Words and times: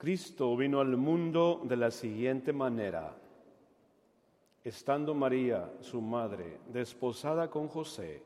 Cristo 0.00 0.56
vino 0.56 0.80
al 0.80 0.96
mundo 0.96 1.60
de 1.62 1.76
la 1.76 1.90
siguiente 1.90 2.54
manera. 2.54 3.14
Estando 4.64 5.14
María, 5.14 5.74
su 5.80 6.00
madre, 6.00 6.60
desposada 6.72 7.50
con 7.50 7.68
José, 7.68 8.22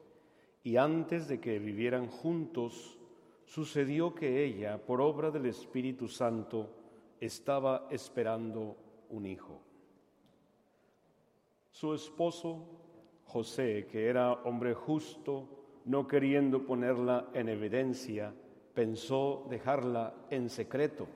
y 0.62 0.76
antes 0.76 1.26
de 1.26 1.40
que 1.40 1.58
vivieran 1.58 2.06
juntos, 2.06 2.96
sucedió 3.44 4.14
que 4.14 4.44
ella, 4.44 4.78
por 4.78 5.00
obra 5.00 5.32
del 5.32 5.46
Espíritu 5.46 6.06
Santo, 6.06 6.70
estaba 7.18 7.88
esperando 7.90 8.76
un 9.10 9.26
hijo. 9.26 9.60
Su 11.72 11.92
esposo, 11.92 12.68
José, 13.24 13.88
que 13.90 14.06
era 14.06 14.32
hombre 14.44 14.74
justo, 14.74 15.48
no 15.86 16.06
queriendo 16.06 16.64
ponerla 16.64 17.30
en 17.34 17.48
evidencia, 17.48 18.32
pensó 18.74 19.44
dejarla 19.50 20.14
en 20.30 20.48
secreto. 20.48 21.08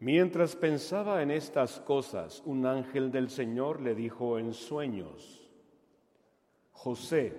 Mientras 0.00 0.56
pensaba 0.56 1.22
en 1.22 1.30
estas 1.30 1.78
cosas, 1.80 2.42
un 2.46 2.64
ángel 2.64 3.12
del 3.12 3.28
Señor 3.28 3.82
le 3.82 3.94
dijo 3.94 4.38
en 4.38 4.54
sueños, 4.54 5.46
José, 6.72 7.36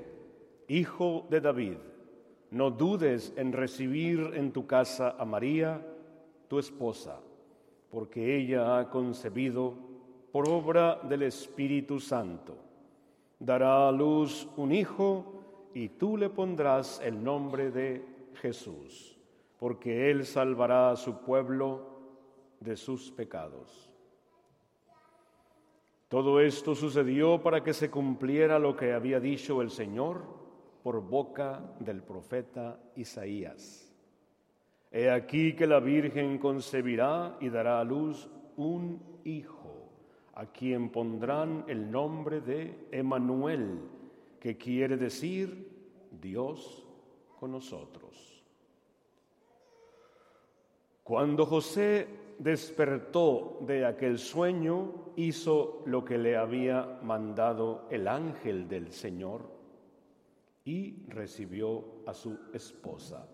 hijo 0.68 1.26
de 1.32 1.42
David, 1.42 1.78
no 2.52 2.70
dudes 2.70 3.34
en 3.36 3.52
recibir 3.52 4.34
en 4.36 4.52
tu 4.52 4.68
casa 4.68 5.16
a 5.18 5.26
María, 5.26 5.84
tu 6.48 6.60
esposa, 6.60 7.20
porque 7.90 8.38
ella 8.38 8.78
ha 8.78 8.90
concebido 8.92 9.74
por 10.32 10.48
obra 10.48 11.00
del 11.02 11.24
Espíritu 11.24 12.00
Santo. 12.00 12.56
Dará 13.40 13.88
a 13.88 13.92
luz 13.92 14.48
un 14.56 14.72
hijo 14.72 15.72
y 15.74 15.90
tú 15.90 16.16
le 16.16 16.30
pondrás 16.30 17.02
el 17.04 17.24
nombre 17.24 17.72
de 17.72 18.06
Jesús, 18.36 19.18
porque 19.58 20.12
él 20.12 20.28
salvará 20.28 20.92
a 20.92 20.96
su 20.96 21.22
pueblo 21.22 21.91
de 22.62 22.78
sus 22.78 23.12
pecados. 23.12 23.90
Todo 26.08 26.40
esto 26.40 26.76
sucedió 26.76 27.42
para 27.42 27.64
que 27.64 27.74
se 27.74 27.90
cumpliera 27.90 28.60
lo 28.60 28.76
que 28.76 28.94
había 28.94 29.20
dicho 29.20 29.62
el 29.62 29.72
Señor 29.72 30.24
por 30.84 31.02
boca 31.02 31.74
del 31.80 32.04
profeta 32.04 32.80
Isaías. 32.96 33.92
He 34.92 35.10
aquí 35.10 35.56
que 35.56 35.68
la 35.68 35.80
Virgen 35.80 36.38
concebirá 36.38 37.38
y 37.40 37.50
dará 37.50 37.80
a 37.80 37.84
luz 37.84 38.30
un 38.58 39.02
hijo, 39.24 39.90
a 40.34 40.48
quien 40.48 40.90
pondrán 40.90 41.64
el 41.68 41.90
nombre 41.90 42.42
de 42.42 42.88
Emanuel, 42.92 43.80
que 44.40 44.58
quiere 44.58 44.98
decir 44.98 45.70
Dios 46.12 46.86
con 47.40 47.52
nosotros. 47.52 48.44
Cuando 51.04 51.46
José 51.46 52.21
despertó 52.42 53.60
de 53.62 53.86
aquel 53.86 54.18
sueño, 54.18 55.14
hizo 55.16 55.84
lo 55.86 56.04
que 56.04 56.18
le 56.18 56.38
había 56.38 57.00
mandado 57.04 57.88
el 57.92 58.08
ángel 58.08 58.68
del 58.68 58.92
Señor 58.92 59.44
y 60.66 61.06
recibió 61.08 62.02
a 62.08 62.16
su 62.16 62.40
esposa. 62.52 63.28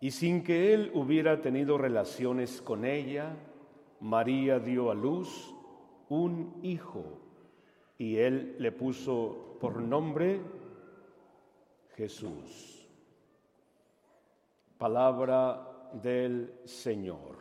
Y 0.00 0.10
sin 0.10 0.44
que 0.44 0.74
él 0.74 0.90
hubiera 0.92 1.40
tenido 1.40 1.78
relaciones 1.78 2.60
con 2.60 2.84
ella, 2.84 3.34
María 4.00 4.58
dio 4.58 4.90
a 4.90 4.94
luz 4.94 5.54
un 6.10 6.60
hijo 6.62 7.18
y 7.96 8.16
él 8.16 8.56
le 8.58 8.72
puso 8.72 9.56
por 9.58 9.80
nombre 9.80 10.42
Jesús. 11.96 12.86
Palabra 14.76 15.68
del 15.92 16.52
Señor. 16.64 17.37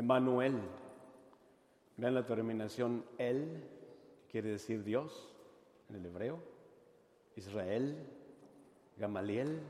Emmanuel. 0.00 0.58
Vean 1.98 2.14
la 2.14 2.24
terminación 2.24 3.04
él, 3.18 3.62
quiere 4.30 4.48
decir 4.48 4.82
Dios 4.82 5.30
en 5.90 5.96
el 5.96 6.06
hebreo. 6.06 6.38
Israel, 7.36 7.96
Gamaliel, 8.96 9.60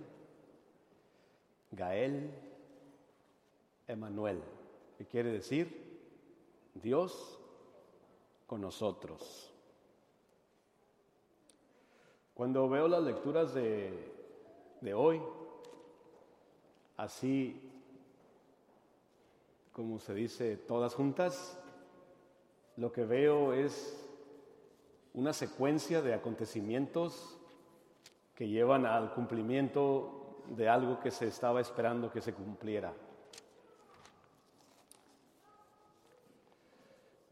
Gael, 1.73 2.31
Emanuel, 3.89 4.41
que 4.99 5.05
quiere 5.07 5.33
decir 5.33 5.99
Dios 6.75 7.39
con 8.47 8.61
nosotros. 8.61 9.53
Cuando 12.35 12.69
veo 12.69 12.87
las 12.87 13.03
lecturas 13.03 13.53
de, 13.53 13.93
de 14.81 14.95
hoy, 14.95 15.21
así 16.97 17.70
como 19.73 19.99
se 19.99 20.15
dice, 20.15 20.57
todas 20.57 20.95
juntas, 20.95 21.59
lo 22.77 22.93
que 22.93 23.05
veo 23.05 23.53
es 23.53 23.97
una 25.15 25.33
secuencia 25.33 26.03
de 26.03 26.15
acontecimientos 26.15 27.39
que 28.35 28.49
llevan 28.49 28.87
al 28.87 29.13
cumplimiento 29.13 30.45
de 30.49 30.69
algo 30.69 31.01
que 31.01 31.11
se 31.11 31.27
estaba 31.29 31.61
esperando 31.61 32.11
que 32.11 32.21
se 32.21 32.33
cumpliera. 32.33 32.93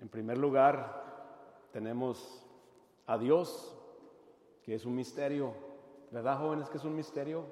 En 0.01 0.09
primer 0.09 0.39
lugar, 0.39 1.67
tenemos 1.73 2.45
a 3.07 3.19
Dios, 3.19 3.75
que 4.63 4.75
es 4.75 4.85
un 4.85 4.95
misterio. 4.95 5.55
¿Verdad, 6.11 6.39
jóvenes, 6.39 6.69
que 6.69 6.79
es 6.79 6.85
un 6.85 6.95
misterio? 6.95 7.45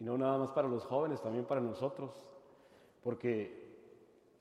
Y 0.00 0.04
no 0.04 0.18
nada 0.18 0.38
más 0.38 0.50
para 0.50 0.66
los 0.66 0.84
jóvenes, 0.84 1.22
también 1.22 1.44
para 1.44 1.60
nosotros. 1.60 2.10
Porque 3.04 3.61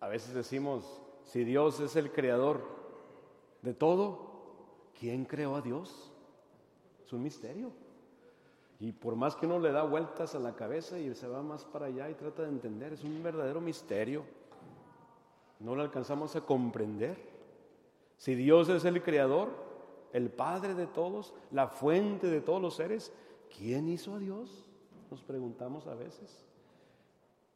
a 0.01 0.09
veces 0.09 0.33
decimos, 0.33 1.01
si 1.23 1.45
Dios 1.45 1.79
es 1.79 1.95
el 1.95 2.11
creador 2.11 2.61
de 3.61 3.73
todo, 3.73 4.91
¿quién 4.99 5.23
creó 5.23 5.55
a 5.55 5.61
Dios? 5.61 6.11
Es 7.05 7.13
un 7.13 7.23
misterio. 7.23 7.71
Y 8.81 8.91
por 8.91 9.15
más 9.15 9.37
que 9.37 9.45
uno 9.45 9.59
le 9.59 9.71
da 9.71 9.83
vueltas 9.83 10.35
a 10.35 10.39
la 10.39 10.55
cabeza 10.55 10.99
y 10.99 11.15
se 11.15 11.27
va 11.27 11.41
más 11.41 11.63
para 11.63 11.85
allá 11.85 12.09
y 12.09 12.15
trata 12.15 12.41
de 12.41 12.49
entender, 12.49 12.91
es 12.91 13.03
un 13.05 13.23
verdadero 13.23 13.61
misterio 13.61 14.25
no 15.61 15.75
lo 15.75 15.83
alcanzamos 15.83 16.35
a 16.35 16.41
comprender. 16.41 17.17
Si 18.17 18.35
Dios 18.35 18.69
es 18.69 18.83
el 18.85 19.01
creador, 19.01 19.49
el 20.11 20.29
Padre 20.29 20.73
de 20.73 20.87
todos, 20.87 21.33
la 21.51 21.67
fuente 21.67 22.27
de 22.27 22.41
todos 22.41 22.61
los 22.61 22.75
seres, 22.75 23.13
¿quién 23.55 23.87
hizo 23.87 24.15
a 24.15 24.19
Dios? 24.19 24.65
Nos 25.09 25.23
preguntamos 25.23 25.87
a 25.87 25.95
veces. 25.95 26.45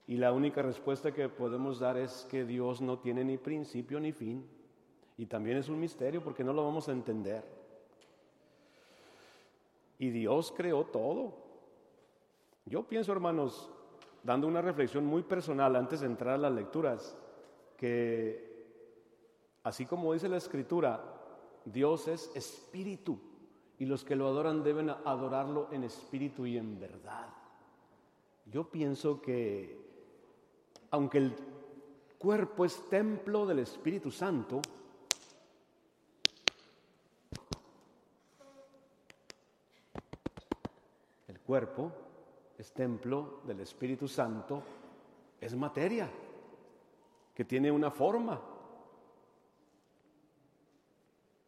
Y 0.08 0.18
la 0.18 0.32
única 0.32 0.62
respuesta 0.62 1.12
que 1.12 1.30
podemos 1.30 1.80
dar 1.80 1.98
es 1.98 2.28
que 2.30 2.46
Dios 2.46 2.82
no 2.82 3.00
tiene 3.00 3.24
ni 3.24 3.38
principio 3.38 4.00
ni 4.00 4.12
fin. 4.12 4.46
Y 5.18 5.26
también 5.26 5.58
es 5.58 5.70
un 5.70 5.80
misterio 5.80 6.24
porque 6.24 6.44
no 6.44 6.54
lo 6.54 6.64
vamos 6.64 6.88
a 6.88 6.92
entender. 6.92 7.44
Y 9.98 10.10
Dios 10.10 10.54
creó 10.56 10.84
todo. 10.86 11.34
Yo 12.66 12.84
pienso, 12.84 13.12
hermanos, 13.12 13.70
dando 14.24 14.48
una 14.48 14.62
reflexión 14.62 15.06
muy 15.06 15.24
personal 15.24 15.76
antes 15.76 16.02
de 16.02 16.08
entrar 16.08 16.36
a 16.36 16.38
las 16.38 16.52
lecturas, 16.52 17.18
que 17.78 18.66
así 19.64 19.86
como 19.86 20.14
dice 20.14 20.28
la 20.28 20.38
escritura, 20.38 21.02
Dios 21.64 22.08
es 22.08 22.36
espíritu 22.36 23.20
y 23.80 23.86
los 23.86 24.04
que 24.04 24.16
lo 24.16 24.28
adoran 24.28 24.64
deben 24.64 24.90
adorarlo 24.90 25.70
en 25.72 25.84
espíritu 25.84 26.46
y 26.46 26.58
en 26.58 26.80
verdad. 26.80 27.30
Yo 28.46 28.70
pienso 28.70 29.22
que 29.22 29.85
aunque 30.92 31.18
el 31.18 31.36
cuerpo 32.18 32.66
es 32.66 32.90
templo 32.90 33.46
del 33.46 33.60
Espíritu 33.60 34.12
Santo, 34.12 34.62
el 41.28 41.40
cuerpo 41.40 41.92
es 42.58 42.72
templo 42.72 43.42
del 43.46 43.60
Espíritu 43.60 44.08
Santo, 44.08 44.64
es 45.40 45.56
materia, 45.56 46.10
que 47.34 47.46
tiene 47.46 47.72
una 47.72 47.92
forma. 47.92 48.42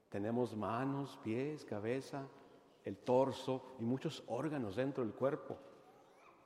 Tenemos 0.09 0.55
manos, 0.55 1.17
pies, 1.23 1.63
cabeza, 1.63 2.27
el 2.83 2.97
torso 2.97 3.75
y 3.79 3.83
muchos 3.83 4.23
órganos 4.27 4.75
dentro 4.75 5.03
del 5.03 5.13
cuerpo. 5.13 5.57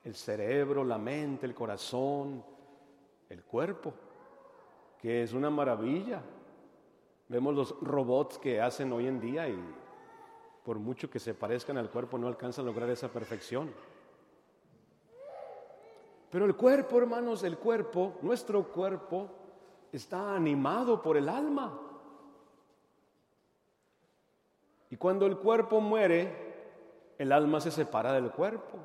El 0.04 0.16
cerebro, 0.16 0.84
la 0.84 0.98
mente, 0.98 1.46
el 1.46 1.54
corazón, 1.54 2.44
el 3.32 3.44
cuerpo, 3.44 3.94
que 5.00 5.24
es 5.24 5.34
una 5.34 5.50
maravilla. 5.50 6.22
Vemos 7.30 7.56
los 7.56 7.80
robots 7.82 8.38
que 8.38 8.60
hacen 8.60 8.92
hoy 8.92 9.08
en 9.08 9.22
día 9.22 9.48
y 9.48 9.58
por 10.66 10.78
mucho 10.80 11.10
que 11.10 11.18
se 11.20 11.34
parezcan 11.34 11.78
al 11.78 11.90
cuerpo 11.90 12.18
no 12.18 12.28
alcanzan 12.28 12.66
a 12.66 12.68
lograr 12.68 12.90
esa 12.90 13.08
perfección. 13.08 13.72
Pero 16.30 16.46
el 16.46 16.56
cuerpo, 16.56 16.98
hermanos, 16.98 17.44
el 17.44 17.58
cuerpo, 17.58 18.18
nuestro 18.22 18.64
cuerpo, 18.68 19.30
está 19.94 20.36
animado 20.36 21.02
por 21.02 21.16
el 21.16 21.30
alma. 21.30 21.80
Y 24.90 24.98
cuando 24.98 25.26
el 25.26 25.38
cuerpo 25.38 25.80
muere, 25.80 27.14
el 27.18 27.32
alma 27.32 27.62
se 27.62 27.72
separa 27.72 28.12
del 28.12 28.30
cuerpo. 28.32 28.78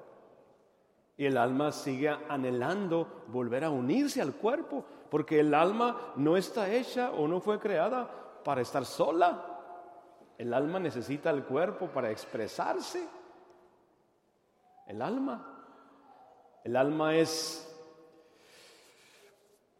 Y 1.16 1.24
el 1.26 1.38
alma 1.38 1.72
sigue 1.72 2.10
anhelando 2.28 3.24
volver 3.28 3.64
a 3.64 3.70
unirse 3.70 4.20
al 4.20 4.34
cuerpo, 4.34 4.84
porque 5.10 5.40
el 5.40 5.54
alma 5.54 6.12
no 6.16 6.36
está 6.36 6.70
hecha 6.70 7.10
o 7.12 7.26
no 7.26 7.40
fue 7.40 7.58
creada 7.58 8.42
para 8.44 8.60
estar 8.60 8.84
sola. 8.84 9.56
El 10.36 10.52
alma 10.52 10.78
necesita 10.78 11.30
el 11.30 11.44
cuerpo 11.44 11.88
para 11.88 12.10
expresarse. 12.10 13.08
El 14.86 15.00
alma. 15.00 15.56
El 16.62 16.76
alma 16.76 17.14
es, 17.14 17.74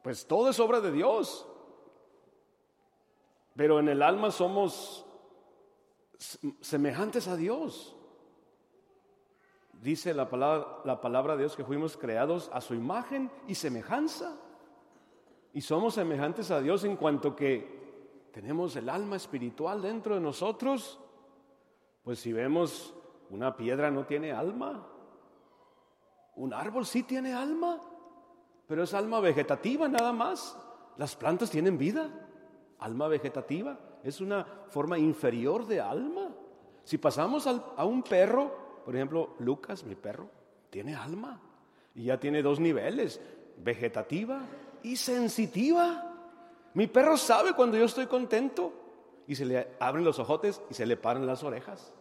pues 0.03 0.27
todo 0.27 0.51
es 0.51 0.59
obra 0.61 0.81
de 0.81 0.93
Dios. 0.93 1.47
Pero 3.57 3.81
en 3.81 3.89
el 3.89 4.03
alma 4.03 4.31
somos 4.31 5.05
semejantes 6.61 7.29
a 7.29 7.37
Dios. 7.37 7.97
Dice 9.83 10.15
la 10.15 10.29
palabra, 10.29 10.79
la 10.85 11.01
palabra 11.01 11.35
de 11.35 11.41
Dios 11.41 11.57
que 11.57 11.65
fuimos 11.65 11.97
creados 11.97 12.51
a 12.53 12.61
su 12.61 12.75
imagen 12.75 13.31
y 13.47 13.55
semejanza. 13.55 14.37
Y 15.53 15.61
somos 15.61 15.95
semejantes 15.95 16.51
a 16.51 16.61
Dios 16.61 16.85
en 16.85 16.97
cuanto 16.97 17.37
que 17.37 18.29
tenemos 18.33 18.77
el 18.77 18.89
alma 18.89 19.17
espiritual 19.17 19.81
dentro 19.81 20.15
de 20.15 20.21
nosotros. 20.21 21.01
Pues 22.03 22.19
si 22.19 22.33
vemos 22.33 22.95
una 23.31 23.57
piedra 23.57 23.91
no 23.91 24.05
tiene 24.05 24.33
alma, 24.33 24.87
un 26.37 26.53
árbol 26.53 26.85
sí 26.85 27.03
tiene 27.03 27.33
alma, 27.33 27.81
pero 28.67 28.83
es 28.83 28.93
alma 28.93 29.21
vegetativa 29.21 29.89
nada 29.89 30.13
más. 30.13 30.57
Las 30.99 31.17
plantas 31.17 31.51
tienen 31.51 31.79
vida, 31.79 32.11
alma 32.79 33.09
vegetativa. 33.09 33.79
Es 34.03 34.21
una 34.21 34.45
forma 34.69 34.99
inferior 34.99 35.67
de 35.67 35.81
alma. 35.81 36.29
Si 36.85 36.99
pasamos 36.99 37.47
a 37.47 37.85
un 37.85 38.03
perro, 38.03 38.66
por 38.87 38.95
ejemplo, 38.95 39.35
Lucas, 39.41 39.83
mi 39.83 39.97
perro, 39.97 40.31
tiene 40.71 40.95
alma 40.95 41.41
y 41.93 42.05
ya 42.05 42.21
tiene 42.21 42.41
dos 42.41 42.61
niveles, 42.61 43.21
vegetativa 43.57 44.43
y 44.85 44.95
sensitiva. 44.95 46.15
Mi 46.73 46.87
perro 46.87 47.17
sabe 47.17 47.53
cuando 47.55 47.77
yo 47.77 47.87
estoy 47.87 48.07
contento 48.07 48.73
y 49.27 49.35
se 49.35 49.45
le 49.45 49.75
abren 49.81 50.05
los 50.05 50.21
ojotes 50.21 50.63
y 50.71 50.75
se 50.75 50.87
le 50.87 50.97
paran 50.97 51.27
las 51.27 51.43
orejas, 51.43 51.93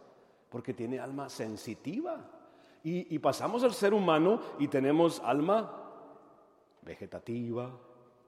porque 0.48 0.74
tiene 0.74 1.00
alma 1.00 1.28
sensitiva. 1.28 2.24
Y, 2.84 3.18
pasamos 3.18 3.64
al 3.64 3.74
ser 3.74 3.92
humano 3.92 4.40
y 4.60 4.68
tenemos 4.68 5.20
alma 5.24 5.90
vegetativa, 6.82 7.76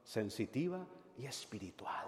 sensitiva 0.03 0.85
y 1.17 1.27
espiritual. 1.27 2.07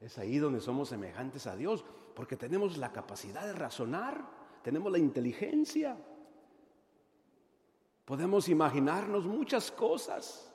Es 0.00 0.16
ahí 0.16 0.38
donde 0.38 0.62
somos 0.62 0.88
semejantes 0.88 1.46
a 1.46 1.54
Dios, 1.54 1.84
porque 2.14 2.38
tenemos 2.38 2.78
la 2.78 2.92
capacidad 2.92 3.44
de 3.44 3.52
razonar, 3.52 4.39
tenemos 4.62 4.90
la 4.92 4.98
inteligencia, 4.98 5.96
podemos 8.04 8.48
imaginarnos 8.48 9.24
muchas 9.24 9.70
cosas. 9.70 10.52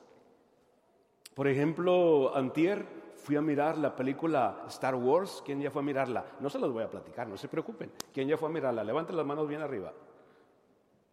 Por 1.34 1.48
ejemplo, 1.48 2.36
antier 2.36 2.86
fui 3.18 3.36
a 3.36 3.42
mirar 3.42 3.78
la 3.78 3.96
película 3.96 4.64
Star 4.68 4.96
Wars. 4.96 5.42
¿Quién 5.46 5.60
ya 5.60 5.72
fue 5.72 5.82
a 5.82 5.86
mirarla? 5.86 6.26
No 6.40 6.50
se 6.50 6.60
los 6.60 6.72
voy 6.72 6.84
a 6.84 6.90
platicar, 6.90 7.28
no 7.28 7.38
se 7.38 7.48
preocupen. 7.48 7.92
¿Quién 8.14 8.28
ya 8.28 8.38
fue 8.38 8.50
a 8.50 8.52
mirarla? 8.52 8.84
Levanten 8.84 9.18
las 9.18 9.26
manos 9.26 9.48
bien 9.48 9.62
arriba. 9.62 9.92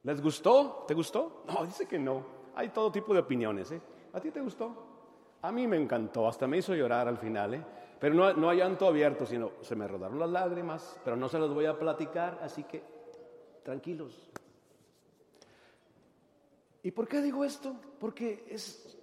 ¿Les 0.04 0.20
gustó? 0.20 0.84
¿Te 0.86 0.94
gustó? 0.94 1.44
No, 1.46 1.64
dice 1.66 1.86
que 1.86 1.98
no. 1.98 2.24
Hay 2.54 2.68
todo 2.68 2.92
tipo 2.92 3.14
de 3.14 3.20
opiniones. 3.20 3.72
¿eh? 3.72 3.80
¿A 4.12 4.20
ti 4.20 4.30
te 4.30 4.40
gustó? 4.40 4.90
A 5.42 5.50
mí 5.50 5.66
me 5.66 5.76
encantó, 5.76 6.28
hasta 6.28 6.46
me 6.46 6.58
hizo 6.58 6.74
llorar 6.74 7.08
al 7.08 7.18
final. 7.18 7.54
¿eh? 7.54 7.64
Pero 8.02 8.16
no, 8.16 8.32
no 8.32 8.50
hay 8.50 8.58
llanto 8.58 8.88
abierto, 8.88 9.25
sino 9.25 9.52
se 9.60 9.76
me 9.76 9.87
rodaron 9.87 10.19
las 10.19 10.28
lágrimas, 10.28 10.99
pero 11.04 11.14
no 11.14 11.28
se 11.28 11.38
los 11.38 11.54
voy 11.54 11.66
a 11.66 11.78
platicar, 11.78 12.40
así 12.43 12.64
que 12.64 12.82
tranquilos. 13.62 14.28
¿Y 16.82 16.90
por 16.90 17.06
qué 17.06 17.22
digo 17.22 17.44
esto? 17.44 17.76
Porque 18.00 18.44
es, 18.50 18.99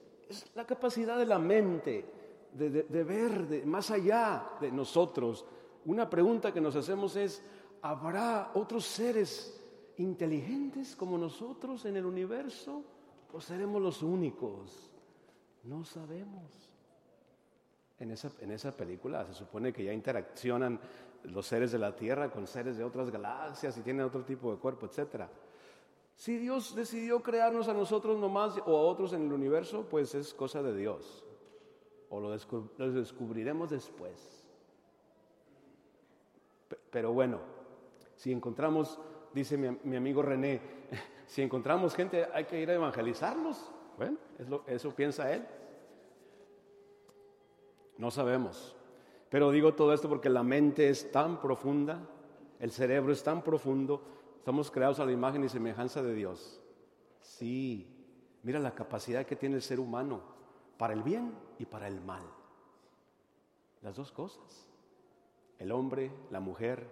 la 0.53 0.65
capacidad 0.65 1.17
de 1.17 1.25
la 1.25 1.39
mente 1.39 2.03
de, 2.51 2.69
de 2.69 3.03
ver 3.05 3.65
más 3.65 3.89
allá 3.89 4.49
de 4.59 4.69
nosotros. 4.69 5.45
Una 5.85 6.09
pregunta 6.09 6.53
que 6.53 6.59
nos 6.59 6.75
hacemos 6.75 7.15
es, 7.15 7.41
¿habrá 7.81 8.51
otros 8.53 8.83
seres 8.83 9.63
inteligentes 9.95 10.93
como 10.97 11.17
nosotros 11.17 11.85
en 11.85 11.95
el 11.95 12.05
universo 12.05 12.83
o 13.31 13.39
seremos 13.39 13.81
los 13.81 14.03
únicos? 14.03 14.91
No 15.63 15.85
sabemos. 15.85 16.69
En 17.99 18.11
esa, 18.11 18.31
en 18.39 18.51
esa 18.51 18.75
película 18.75 19.25
se 19.25 19.33
supone 19.33 19.73
que 19.73 19.83
ya 19.83 19.93
interaccionan 19.93 20.79
los 21.23 21.45
seres 21.45 21.71
de 21.71 21.79
la 21.79 21.95
Tierra 21.95 22.31
con 22.31 22.47
seres 22.47 22.77
de 22.77 22.83
otras 22.83 23.09
galaxias 23.09 23.77
y 23.77 23.81
tienen 23.81 24.05
otro 24.05 24.23
tipo 24.23 24.51
de 24.51 24.57
cuerpo, 24.57 24.85
etc. 24.85 25.25
Si 26.15 26.37
Dios 26.37 26.75
decidió 26.75 27.21
crearnos 27.21 27.67
a 27.67 27.73
nosotros 27.73 28.17
nomás 28.17 28.57
o 28.65 28.77
a 28.77 28.81
otros 28.81 29.13
en 29.13 29.25
el 29.25 29.33
universo, 29.33 29.85
pues 29.89 30.15
es 30.15 30.33
cosa 30.33 30.63
de 30.63 30.75
Dios. 30.75 31.25
O 32.09 32.19
lo, 32.19 32.29
lo 32.77 32.91
descubriremos 32.91 33.69
después. 33.69 34.45
Pero 36.89 37.13
bueno, 37.13 37.39
si 38.15 38.31
encontramos 38.31 38.99
dice 39.33 39.57
mi, 39.57 39.95
amigo 39.95 40.21
René, 40.21 40.61
si 41.27 41.41
encontramos 41.41 41.95
gente 41.95 42.27
hay 42.33 42.45
que 42.45 42.59
ir 42.59 42.69
a 42.69 42.73
evangelizarlos. 42.73 43.71
Bueno, 43.97 44.17
eso 44.67 44.95
piensa 44.95 45.31
él. 45.33 45.45
No 47.99 48.09
sabemos. 48.09 48.75
Pero 49.29 49.51
digo 49.51 49.75
todo 49.75 49.93
esto 49.93 50.09
porque 50.09 50.29
la 50.29 50.41
mente 50.41 50.89
es 50.89 51.11
tan 51.11 51.39
profunda, 51.39 51.99
el 52.59 52.71
cerebro 52.71 53.11
es 53.11 53.21
tan 53.21 53.43
profundo, 53.43 54.01
estamos 54.37 54.71
creados 54.71 54.99
a 55.01 55.05
la 55.05 55.11
imagen 55.11 55.43
y 55.43 55.49
semejanza 55.49 56.01
de 56.01 56.13
Dios. 56.15 56.61
Sí, 57.19 57.85
mira 58.41 58.57
la 58.57 58.73
capacidad 58.73 59.25
que 59.25 59.35
tiene 59.35 59.57
el 59.57 59.61
ser 59.61 59.81
humano 59.81 60.21
para 60.77 60.93
el 60.93 61.03
bien 61.03 61.33
y 61.59 61.65
para 61.65 61.87
el 61.87 61.99
mal. 61.99 62.23
Las 63.81 63.97
dos 63.97 64.13
cosas. 64.13 64.69
El 65.59 65.73
hombre, 65.73 66.09
la 66.31 66.39
mujer, 66.39 66.87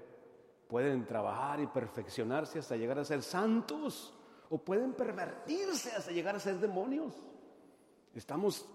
pueden 0.67 1.05
trabajar 1.05 1.61
y 1.61 1.67
perfeccionarse 1.67 2.59
hasta 2.59 2.75
llegar 2.75 2.99
a 2.99 3.05
ser 3.05 3.23
santos 3.23 4.13
o 4.49 4.57
pueden 4.57 4.91
pervertirse 4.91 5.89
hasta 5.93 6.11
llegar 6.11 6.35
a 6.35 6.39
ser 6.41 6.59
demonios. 6.59 7.13
Estamos 8.13 8.67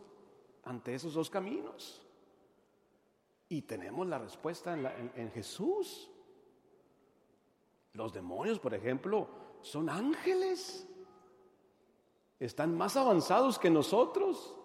ante 0.65 0.95
esos 0.95 1.13
dos 1.13 1.29
caminos 1.29 2.02
y 3.53 3.61
tenemos 3.61 4.07
la 4.07 4.19
respuesta 4.19 4.73
en, 5.15 5.31
Jesús. 5.31 6.11
Los 7.93 8.11
demonios, 8.11 8.59
por 8.59 8.73
ejemplo, 8.73 9.29
son 9.61 9.91
ángeles. 9.91 10.89
Están 12.41 12.75
más 12.75 12.97
avanzados 12.97 13.59
que 13.59 13.69
nosotros 13.69 14.57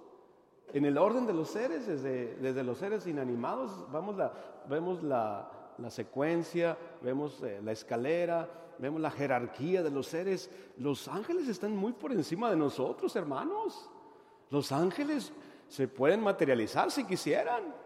en 0.72 0.86
el 0.86 0.98
orden 0.98 1.28
de 1.28 1.34
los 1.34 1.50
seres, 1.50 1.86
desde, 1.86 2.38
desde 2.38 2.64
los 2.64 2.78
seres 2.78 3.06
inanimados. 3.08 3.92
Vamos 3.92 4.16
la, 4.16 4.32
vemos 4.70 5.04
la, 5.04 5.74
la 5.78 5.90
secuencia, 5.90 6.78
vemos 7.02 7.44
eh, 7.44 7.60
la 7.62 7.74
escalera, 7.74 8.50
vemos 8.80 9.02
la 9.02 9.12
jerarquía 9.12 9.84
de 9.84 9.92
los 9.92 10.08
seres. 10.08 10.50
Los 10.78 11.10
ángeles 11.10 11.50
están 11.50 11.76
muy 11.76 11.92
por 11.92 12.14
encima 12.14 12.50
de 12.50 12.56
nosotros, 12.56 13.18
hermanos. 13.18 13.90
Los 14.50 14.72
ángeles 14.72 15.34
se 15.68 15.90
pueden 15.90 16.22
materializar 16.22 16.90
si 16.90 17.04
quisieran. 17.04 17.86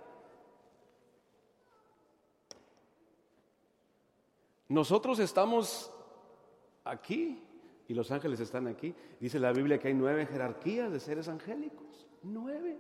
Nosotros 4.72 5.20
estamos 5.20 5.92
aquí 6.86 7.44
y 7.90 7.94
los 7.94 8.10
ángeles 8.10 8.40
están 8.40 8.68
aquí. 8.68 8.96
Dice 9.20 9.38
la 9.38 9.52
Biblia 9.52 9.78
que 9.78 9.90
hay 9.90 9.94
nueve 9.94 10.26
jerarquías 10.26 10.92
de 10.92 11.00
seres 11.02 11.28
angélicos. 11.28 12.08
Nueve. 12.24 12.80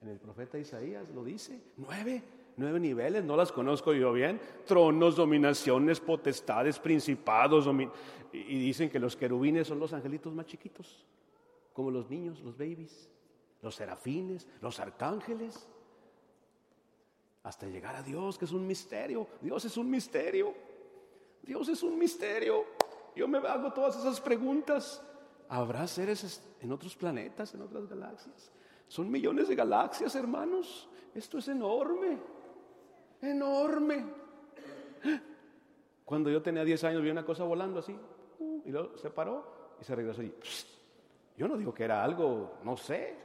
En 0.00 0.08
el 0.08 0.18
profeta 0.18 0.58
Isaías 0.58 1.08
lo 1.10 1.22
dice. 1.22 1.60
Nueve 1.76 2.22
Nueve 2.56 2.78
niveles, 2.78 3.24
no 3.24 3.36
las 3.36 3.50
conozco 3.52 3.92
yo 3.92 4.12
bien. 4.12 4.40
Tronos, 4.64 5.16
dominaciones, 5.16 6.00
potestades, 6.00 6.78
principados. 6.78 7.68
y 8.32 8.58
dicen 8.58 8.88
que 8.88 9.00
los 9.00 9.16
querubines 9.16 9.66
son 9.66 9.80
los 9.80 9.92
angelitos 9.92 10.32
más 10.32 10.46
chiquitos, 10.46 11.04
como 11.72 11.90
los 11.90 12.08
niños, 12.08 12.40
los 12.40 12.56
babies, 12.56 13.10
los 13.60 13.74
serafines, 13.74 14.46
los 14.62 14.78
arcángeles. 14.78 15.68
Hasta 17.44 17.66
llegar 17.66 17.96
a 17.96 18.02
Dios, 18.02 18.36
que 18.36 18.44
es 18.44 18.52
un 18.52 18.66
misterio. 18.66 19.26
Dios 19.40 19.64
es 19.64 19.76
un 19.76 19.88
misterio. 19.88 20.52
Dios 21.42 21.68
es 21.68 21.82
un 21.82 21.98
misterio. 21.98 22.64
Yo 23.14 23.28
me 23.28 23.38
hago 23.38 23.72
todas 23.72 23.96
esas 23.96 24.20
preguntas. 24.20 25.00
¿Habrá 25.48 25.86
seres 25.86 26.42
en 26.60 26.72
otros 26.72 26.96
planetas, 26.96 27.54
en 27.54 27.62
otras 27.62 27.86
galaxias? 27.86 28.50
Son 28.88 29.10
millones 29.10 29.48
de 29.48 29.54
galaxias, 29.54 30.14
hermanos. 30.16 30.88
Esto 31.14 31.38
es 31.38 31.48
enorme 31.48 32.18
enorme. 33.30 34.04
Cuando 36.04 36.30
yo 36.30 36.42
tenía 36.42 36.64
10 36.64 36.84
años 36.84 37.02
vi 37.02 37.10
una 37.10 37.24
cosa 37.24 37.44
volando 37.44 37.80
así, 37.80 37.96
uh, 38.38 38.62
y 38.64 38.70
luego 38.70 38.96
se 38.98 39.10
paró 39.10 39.76
y 39.80 39.84
se 39.84 39.94
regresó 39.94 40.20
allí. 40.20 40.34
Yo 41.36 41.48
no 41.48 41.56
digo 41.56 41.74
que 41.74 41.84
era 41.84 42.04
algo, 42.04 42.58
no 42.62 42.76
sé, 42.76 43.16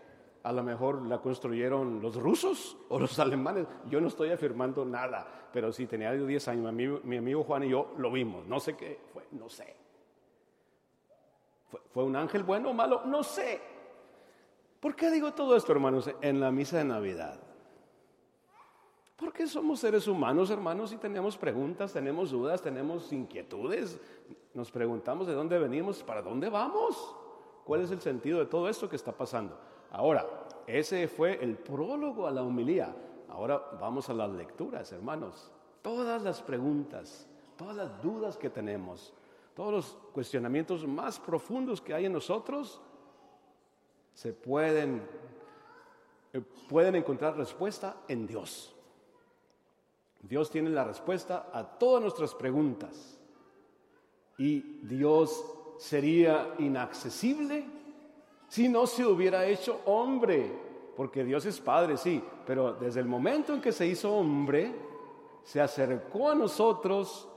a 0.43 0.51
lo 0.51 0.63
mejor 0.63 1.01
la 1.05 1.19
construyeron 1.19 2.01
los 2.01 2.15
rusos 2.15 2.77
o 2.89 2.99
los 2.99 3.19
alemanes. 3.19 3.67
Yo 3.89 3.99
no 3.99 4.07
estoy 4.07 4.31
afirmando 4.31 4.85
nada, 4.85 5.49
pero 5.51 5.71
sí 5.71 5.85
tenía 5.85 6.11
10 6.13 6.47
años. 6.47 6.63
Mi 6.63 6.69
amigo, 6.69 6.99
mi 7.03 7.17
amigo, 7.17 7.43
Juan 7.43 7.63
y 7.63 7.69
yo 7.69 7.93
lo 7.97 8.11
vimos. 8.11 8.45
No 8.45 8.59
sé 8.59 8.75
qué 8.75 8.99
fue, 9.13 9.27
no 9.31 9.49
sé. 9.49 9.75
¿Fue, 11.67 11.81
¿Fue 11.91 12.03
un 12.03 12.15
ángel 12.15 12.43
bueno 12.43 12.69
o 12.69 12.73
malo? 12.73 13.03
No 13.05 13.23
sé. 13.23 13.61
¿Por 14.79 14.95
qué 14.95 15.11
digo 15.11 15.33
todo 15.33 15.55
esto, 15.55 15.71
hermanos, 15.71 16.09
en 16.21 16.39
la 16.39 16.51
misa 16.51 16.77
de 16.77 16.85
Navidad? 16.85 17.39
Porque 19.17 19.47
somos 19.47 19.81
seres 19.81 20.07
humanos, 20.07 20.49
hermanos, 20.49 20.93
y 20.93 20.97
tenemos 20.97 21.37
preguntas, 21.37 21.91
tenemos 21.91 22.31
dudas, 22.31 22.61
tenemos 22.61 23.11
inquietudes. 23.11 23.99
Nos 24.53 24.71
preguntamos 24.71 25.27
de 25.27 25.33
dónde 25.33 25.59
venimos, 25.59 26.01
para 26.03 26.21
dónde 26.21 26.47
vamos. 26.47 27.15
¿Cuál 27.65 27.81
es 27.81 27.91
el 27.91 27.99
sentido 27.99 28.39
de 28.39 28.45
todo 28.45 28.69
esto 28.69 28.87
que 28.87 28.95
está 28.95 29.11
pasando? 29.11 29.59
Ahora, 29.91 30.25
ese 30.67 31.07
fue 31.07 31.43
el 31.43 31.57
prólogo 31.57 32.27
a 32.27 32.31
la 32.31 32.43
humilía. 32.43 32.95
Ahora 33.29 33.61
vamos 33.79 34.09
a 34.09 34.13
las 34.13 34.29
lecturas, 34.31 34.91
hermanos. 34.91 35.51
Todas 35.81 36.21
las 36.21 36.41
preguntas, 36.41 37.27
todas 37.57 37.75
las 37.75 38.01
dudas 38.01 38.37
que 38.37 38.49
tenemos, 38.49 39.13
todos 39.55 39.71
los 39.73 39.97
cuestionamientos 40.13 40.85
más 40.87 41.19
profundos 41.19 41.81
que 41.81 41.93
hay 41.93 42.05
en 42.05 42.13
nosotros, 42.13 42.81
se 44.13 44.33
pueden, 44.33 45.01
eh, 46.33 46.41
pueden 46.67 46.95
encontrar 46.95 47.37
respuesta 47.37 47.97
en 48.07 48.27
Dios. 48.27 48.75
Dios 50.21 50.51
tiene 50.51 50.69
la 50.69 50.83
respuesta 50.83 51.49
a 51.53 51.63
todas 51.63 52.01
nuestras 52.01 52.35
preguntas. 52.35 53.17
Y 54.37 54.59
Dios 54.83 55.45
sería 55.77 56.53
inaccesible 56.59 57.78
si 58.49 58.67
no 58.67 58.87
se 58.87 59.05
hubiera 59.05 59.45
hecho 59.45 59.79
hombre, 59.85 60.51
porque 60.97 61.23
Dios 61.23 61.45
es 61.45 61.61
Padre, 61.61 61.95
sí, 61.95 62.21
pero 62.45 62.73
desde 62.73 62.99
el 62.99 63.05
momento 63.05 63.53
en 63.53 63.61
que 63.61 63.71
se 63.71 63.87
hizo 63.87 64.11
hombre, 64.11 64.73
se 65.43 65.61
acercó 65.61 66.31
a 66.31 66.35
nosotros 66.35 67.29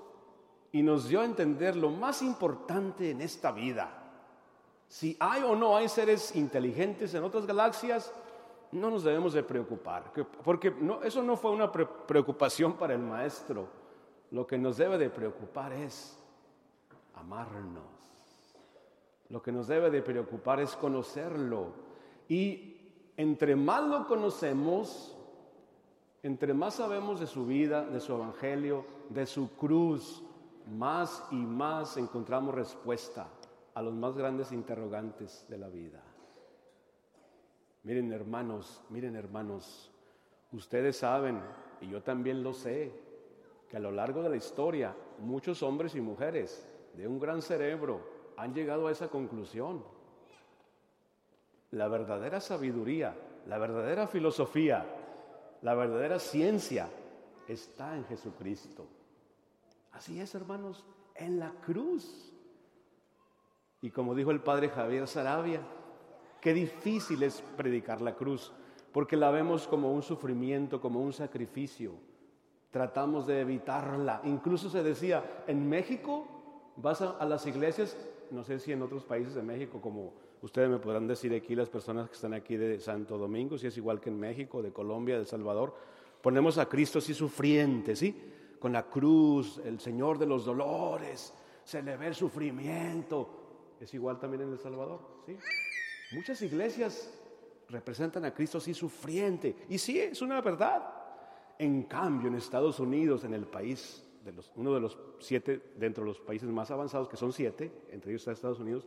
y 0.73 0.83
nos 0.83 1.07
dio 1.09 1.21
a 1.21 1.25
entender 1.25 1.76
lo 1.76 1.90
más 1.90 2.23
importante 2.23 3.11
en 3.11 3.21
esta 3.21 3.52
vida. 3.52 4.02
Si 4.88 5.16
hay 5.21 5.42
o 5.42 5.54
no 5.54 5.76
hay 5.76 5.88
seres 5.88 6.35
inteligentes 6.35 7.14
en 7.14 7.25
otras 7.25 7.47
galaxias, 7.47 8.12
no 8.73 8.90
nos 8.90 9.04
debemos 9.04 9.35
de 9.35 9.42
preocupar, 9.42 10.11
porque 10.42 10.75
eso 11.04 11.23
no 11.23 11.37
fue 11.37 11.50
una 11.50 11.71
preocupación 11.71 12.73
para 12.73 12.95
el 12.95 13.00
maestro. 13.00 13.69
Lo 14.31 14.47
que 14.47 14.57
nos 14.57 14.78
debe 14.78 14.97
de 14.97 15.11
preocupar 15.11 15.75
es 15.75 16.19
amarnos. 17.14 18.01
Lo 19.33 19.43
que 19.43 19.51
nos 19.51 19.67
debe 19.67 19.89
de 19.89 20.03
preocupar 20.03 20.61
es 20.61 20.77
conocerlo. 20.77 21.73
Y 22.29 22.77
entre 23.17 23.57
más 23.57 23.83
lo 23.89 24.07
conocemos, 24.07 25.17
entre 26.23 26.53
más 26.53 26.75
sabemos 26.75 27.19
de 27.19 27.27
su 27.27 27.47
vida, 27.47 27.83
de 27.83 27.99
su 27.99 28.12
evangelio, 28.12 28.85
de 29.09 29.25
su 29.25 29.57
cruz, 29.57 30.23
más 30.71 31.25
y 31.31 31.37
más 31.37 31.97
encontramos 31.97 32.55
respuesta 32.55 33.27
a 33.73 33.81
los 33.81 33.95
más 33.95 34.15
grandes 34.15 34.53
interrogantes 34.53 35.47
de 35.49 35.57
la 35.57 35.71
vida. 35.71 36.03
Miren 37.85 38.12
hermanos, 38.12 38.83
miren 38.91 39.17
hermanos, 39.17 39.91
ustedes 40.53 40.99
saben, 40.99 41.41
y 41.81 41.89
yo 41.89 42.03
también 42.03 42.43
lo 42.43 42.53
sé, 42.53 42.93
que 43.71 43.79
a 43.79 43.81
lo 43.81 43.93
largo 43.93 44.23
de 44.23 44.29
la 44.29 44.37
historia 44.37 44.95
muchos 45.21 45.62
hombres 45.62 45.95
y 45.95 46.03
mujeres 46.03 46.69
de 46.95 47.09
un 47.09 47.19
gran 47.19 47.41
cerebro 47.41 48.12
han 48.37 48.55
llegado 48.55 48.87
a 48.87 48.93
esa 48.93 49.09
conclusión. 49.09 49.85
La 51.71 51.89
verdadera 51.89 52.41
sabiduría, 52.41 53.17
la 53.47 53.59
verdadera 53.59 54.07
filosofía, 54.07 54.85
la 55.62 55.75
verdadera 55.75 56.19
ciencia 56.19 56.89
está 57.49 57.97
en 57.97 58.05
Jesucristo. 58.05 58.87
Así 59.93 60.21
es, 60.21 60.35
hermanos, 60.35 60.85
en 61.15 61.39
la 61.39 61.51
cruz. 61.65 62.33
Y 63.81 63.91
como 63.91 64.15
dijo 64.15 64.31
el 64.31 64.41
padre 64.41 64.69
Javier 64.69 65.09
Sarabia, 65.09 65.61
Qué 66.43 66.53
difícil 66.53 67.23
es 67.23 67.41
predicar 67.57 68.01
la 68.01 68.17
cruz, 68.17 68.51
porque 68.93 69.17
la 69.17 69.31
vemos 69.31 69.69
como 69.69 69.93
un 69.93 70.03
sufrimiento, 70.03 70.81
como 70.81 71.01
un 71.01 71.12
sacrificio. 71.12 71.93
Tratamos 72.73 73.29
de 73.29 73.43
evitarla. 73.43 74.21
Incluso 74.25 74.69
se 74.69 74.83
decía, 74.83 75.45
en 75.47 75.69
México 75.69 76.27
vas 76.75 77.01
a, 77.01 77.25
las 77.27 77.47
iglesias, 77.47 77.97
no 78.33 78.43
sé 78.43 78.59
si 78.59 78.73
en 78.73 78.83
otros 78.83 79.05
países 79.05 79.35
de 79.35 79.43
México, 79.43 79.81
como 79.81 80.15
ustedes 80.41 80.69
me 80.69 80.79
podrán 80.79 81.07
decir 81.07 81.35
aquí, 81.35 81.55
las 81.55 81.69
personas 81.69 82.09
que 82.09 82.15
están 82.15 82.33
aquí 82.35 82.57
de 82.57 82.81
Santo 82.81 83.19
Domingo, 83.19 83.59
si 83.59 83.67
es 83.67 83.77
igual 83.77 84.01
que 84.01 84.11
en 84.11 84.19
México, 84.19 84.62
de 84.62 84.73
Colombia, 84.73 85.15
de 85.17 85.21
El 85.21 85.27
Salvador, 85.27 85.75
ponemos 86.21 86.59
a 86.59 86.67
Cristo 86.67 86.99
así 86.99 87.15
sufriente, 87.15 87.95
¿sí? 87.95 88.17
Con 88.59 88.73
la 88.73 88.85
cruz, 88.85 89.61
el 89.65 89.79
Señor 89.81 90.19
de 90.19 90.27
los 90.27 90.45
dolores, 90.45 91.35
se 91.65 91.83
le 91.83 91.97
ve 91.97 92.09
el 92.09 92.15
sufrimiento. 92.15 93.77
Es 93.81 93.93
igual 93.95 94.19
también 94.19 94.43
en 94.43 94.53
El 94.53 94.59
Salvador, 94.59 95.01
¿sí? 95.27 95.37
Muchas 96.12 96.41
iglesias 96.43 97.12
representan 97.69 98.25
a 98.25 98.33
Cristo 98.33 98.59
así 98.59 98.73
sufriente. 98.73 99.57
Y 99.69 99.79
sí, 99.79 99.99
es 99.99 100.23
una 100.23 100.41
verdad. 100.41 100.83
En 101.59 101.85
cambio, 101.85 102.29
en 102.29 102.35
Estados 102.37 102.81
Unidos, 102.81 103.25
en 103.25 103.35
el 103.35 103.47
país, 103.47 104.05
uno 104.57 104.75
de 104.75 104.81
los 104.81 104.99
siete, 105.21 105.73
dentro 105.76 106.05
de 106.05 106.09
los 106.09 106.21
países 106.21 106.49
más 106.49 106.71
avanzados, 106.71 107.09
que 107.09 107.17
son 107.17 107.33
siete, 107.33 107.73
entre 107.91 108.11
ellos 108.12 108.23
está 108.23 108.33
Estados 108.33 108.61
Unidos, 108.61 108.87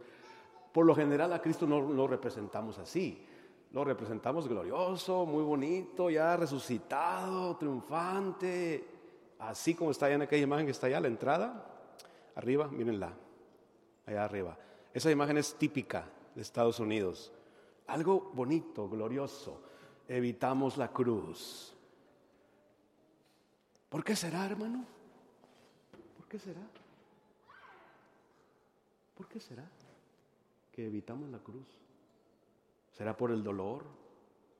por 0.71 0.85
lo 0.85 0.95
general 0.95 1.31
a 1.33 1.41
Cristo 1.41 1.65
no 1.65 1.79
lo 1.79 2.07
representamos 2.07 2.77
así. 2.77 3.25
Lo 3.71 3.83
representamos 3.83 4.47
glorioso, 4.47 5.25
muy 5.25 5.43
bonito, 5.43 6.09
ya 6.09 6.37
resucitado, 6.37 7.57
triunfante, 7.57 8.87
así 9.39 9.75
como 9.75 9.91
está 9.91 10.05
allá 10.05 10.15
en 10.15 10.21
aquella 10.21 10.43
imagen 10.43 10.65
que 10.65 10.71
está 10.71 10.87
allá 10.87 11.01
la 11.01 11.07
entrada, 11.07 11.65
arriba, 12.35 12.67
mírenla, 12.69 13.13
allá 14.05 14.23
arriba. 14.23 14.57
Esa 14.93 15.11
imagen 15.11 15.37
es 15.37 15.55
típica 15.55 16.07
de 16.33 16.41
Estados 16.41 16.79
Unidos. 16.79 17.33
Algo 17.87 18.31
bonito, 18.33 18.87
glorioso. 18.87 19.61
Evitamos 20.07 20.77
la 20.77 20.89
cruz. 20.89 21.75
¿Por 23.89 24.03
qué 24.03 24.15
será, 24.15 24.45
hermano? 24.45 24.85
¿Por 26.35 26.41
qué 26.41 26.47
será? 26.47 26.61
¿Por 29.15 29.27
qué 29.29 29.39
será 29.39 29.69
que 30.73 30.85
evitamos 30.85 31.29
la 31.29 31.39
cruz? 31.39 31.65
¿Será 32.91 33.15
por 33.15 33.31
el 33.31 33.41
dolor? 33.41 33.85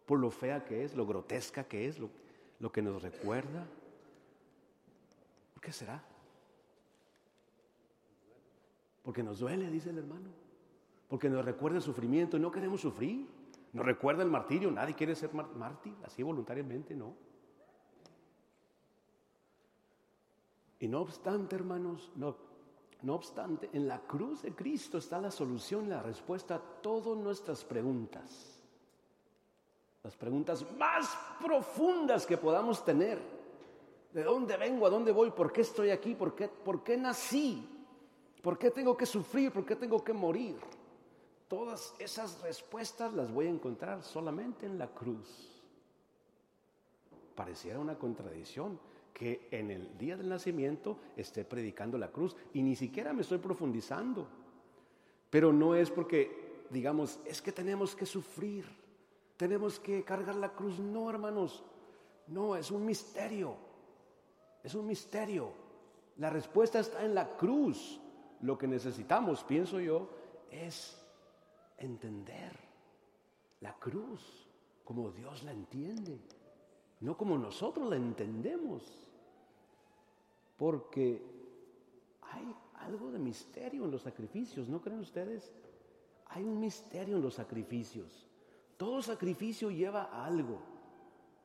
¿Por 0.05 0.20
lo 0.20 0.32
fea 0.32 0.63
que 0.63 0.86
es? 0.86 0.96
¿Lo 0.96 1.05
grotesca 1.05 1.65
que 1.65 1.89
es? 1.89 2.00
¿Lo, 2.00 2.10
lo 2.62 2.72
que 2.72 2.82
nos 2.82 3.01
recuerda? 3.01 3.67
¿Por 5.53 5.62
qué 5.62 5.74
será? 5.74 6.01
Porque 9.03 9.22
nos 9.22 9.39
duele, 9.39 9.70
dice 9.70 9.89
el 9.89 9.98
hermano 9.98 10.29
porque 11.10 11.29
nos 11.29 11.46
recuerda 11.46 11.77
el 11.77 11.84
sufrimiento 11.84 12.38
y 12.38 12.39
no 12.39 12.51
queremos 12.51 12.82
sufrir. 12.82 13.27
Nos 13.74 13.86
recuerda 13.86 14.24
el 14.24 14.29
martirio, 14.29 14.72
nadie 14.72 14.96
quiere 14.96 15.15
ser 15.15 15.34
mártir, 15.34 15.94
así 16.03 16.24
voluntariamente, 16.24 16.96
no. 16.96 17.13
Y 20.79 20.88
no 20.88 21.01
obstante, 21.01 21.55
hermanos, 21.55 22.12
no, 22.15 22.36
no 23.01 23.15
obstante, 23.15 23.70
en 23.74 23.88
la 23.88 24.00
cruz 24.00 24.41
de 24.41 24.53
Cristo 24.53 24.98
está 24.98 25.20
la 25.20 25.32
solución, 25.32 25.89
la 25.89 26.01
respuesta 26.01 26.55
a 26.55 26.60
todas 26.60 27.17
nuestras 27.17 27.63
preguntas. 27.63 28.60
Las 30.03 30.15
preguntas 30.15 30.65
más 30.77 31.17
profundas 31.44 32.25
que 32.25 32.38
podamos 32.38 32.84
tener. 32.84 33.20
¿De 34.13 34.24
dónde 34.24 34.55
vengo? 34.55 34.86
¿A 34.86 34.89
dónde 34.89 35.12
voy? 35.12 35.32
¿Por 35.32 35.51
qué 35.51 35.62
estoy 35.62 35.89
aquí? 35.89 36.13
¿Por 36.13 36.36
qué, 36.36 36.48
por 36.48 36.84
qué 36.84 36.96
nací? 36.96 37.67
¿Por 38.41 38.58
qué 38.58 38.70
tengo 38.70 38.96
que 38.96 39.05
sufrir? 39.05 39.51
¿Por 39.51 39.65
qué 39.65 39.75
tengo 39.75 40.03
que 40.03 40.13
morir? 40.13 40.58
Todas 41.48 41.96
esas 42.00 42.41
respuestas 42.41 43.13
las 43.13 43.32
voy 43.32 43.48
a 43.48 43.50
encontrar 43.50 44.03
solamente 44.03 44.65
en 44.65 44.77
la 44.77 44.88
cruz. 44.88 45.62
pareciera 47.36 47.79
una 47.79 47.98
contradicción 47.98 48.79
que 49.15 49.48
en 49.50 49.72
el 49.72 49.98
día 49.98 50.17
del 50.17 50.27
nacimiento 50.27 51.00
esté 51.15 51.45
predicando 51.45 51.98
la 51.98 52.12
cruz 52.12 52.36
y 52.53 52.62
ni 52.62 52.75
siquiera 52.75 53.13
me 53.13 53.22
estoy 53.22 53.38
profundizando. 53.38 54.27
Pero 55.29 55.53
no 55.53 55.74
es 55.74 55.89
porque 55.89 56.45
digamos, 56.69 57.19
es 57.25 57.41
que 57.41 57.51
tenemos 57.51 57.95
que 57.95 58.05
sufrir, 58.05 58.65
tenemos 59.38 59.79
que 59.79 60.03
cargar 60.03 60.36
la 60.36 60.50
cruz. 60.50 60.79
No, 60.79 61.10
hermanos, 61.10 61.63
no, 62.27 62.55
es 62.55 62.72
un 62.72 62.86
misterio, 62.86 63.55
es 64.63 64.75
un 64.75 64.86
misterio. 64.86 65.51
La 66.17 66.29
respuesta 66.29 66.79
está 66.79 67.03
en 67.03 67.15
la 67.15 67.36
cruz. 67.38 68.00
Lo 68.41 68.57
que 68.57 68.67
necesitamos, 68.67 69.43
pienso 69.43 69.79
yo, 69.79 70.10
es 70.51 71.01
entender 71.77 72.51
la 73.62 73.74
cruz 73.75 74.50
como 74.84 75.12
Dios 75.12 75.43
la 75.43 75.51
entiende, 75.51 76.19
no 77.01 77.17
como 77.17 77.37
nosotros 77.37 77.89
la 77.89 77.95
entendemos. 77.95 78.83
Porque 80.57 81.21
hay 82.21 82.55
algo 82.79 83.11
de 83.11 83.19
misterio 83.19 83.85
en 83.85 83.91
los 83.91 84.01
sacrificios, 84.03 84.69
¿no 84.69 84.81
creen 84.81 84.99
ustedes? 84.99 85.51
Hay 86.27 86.43
un 86.43 86.59
misterio 86.59 87.17
en 87.17 87.21
los 87.21 87.35
sacrificios. 87.35 88.25
Todo 88.77 89.01
sacrificio 89.01 89.71
lleva 89.71 90.03
a 90.03 90.25
algo. 90.25 90.59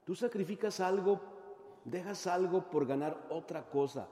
Tú 0.04 0.14
sacrificas 0.14 0.80
algo, 0.80 1.20
dejas 1.84 2.26
algo 2.26 2.70
por 2.70 2.86
ganar 2.86 3.26
otra 3.30 3.68
cosa. 3.68 4.08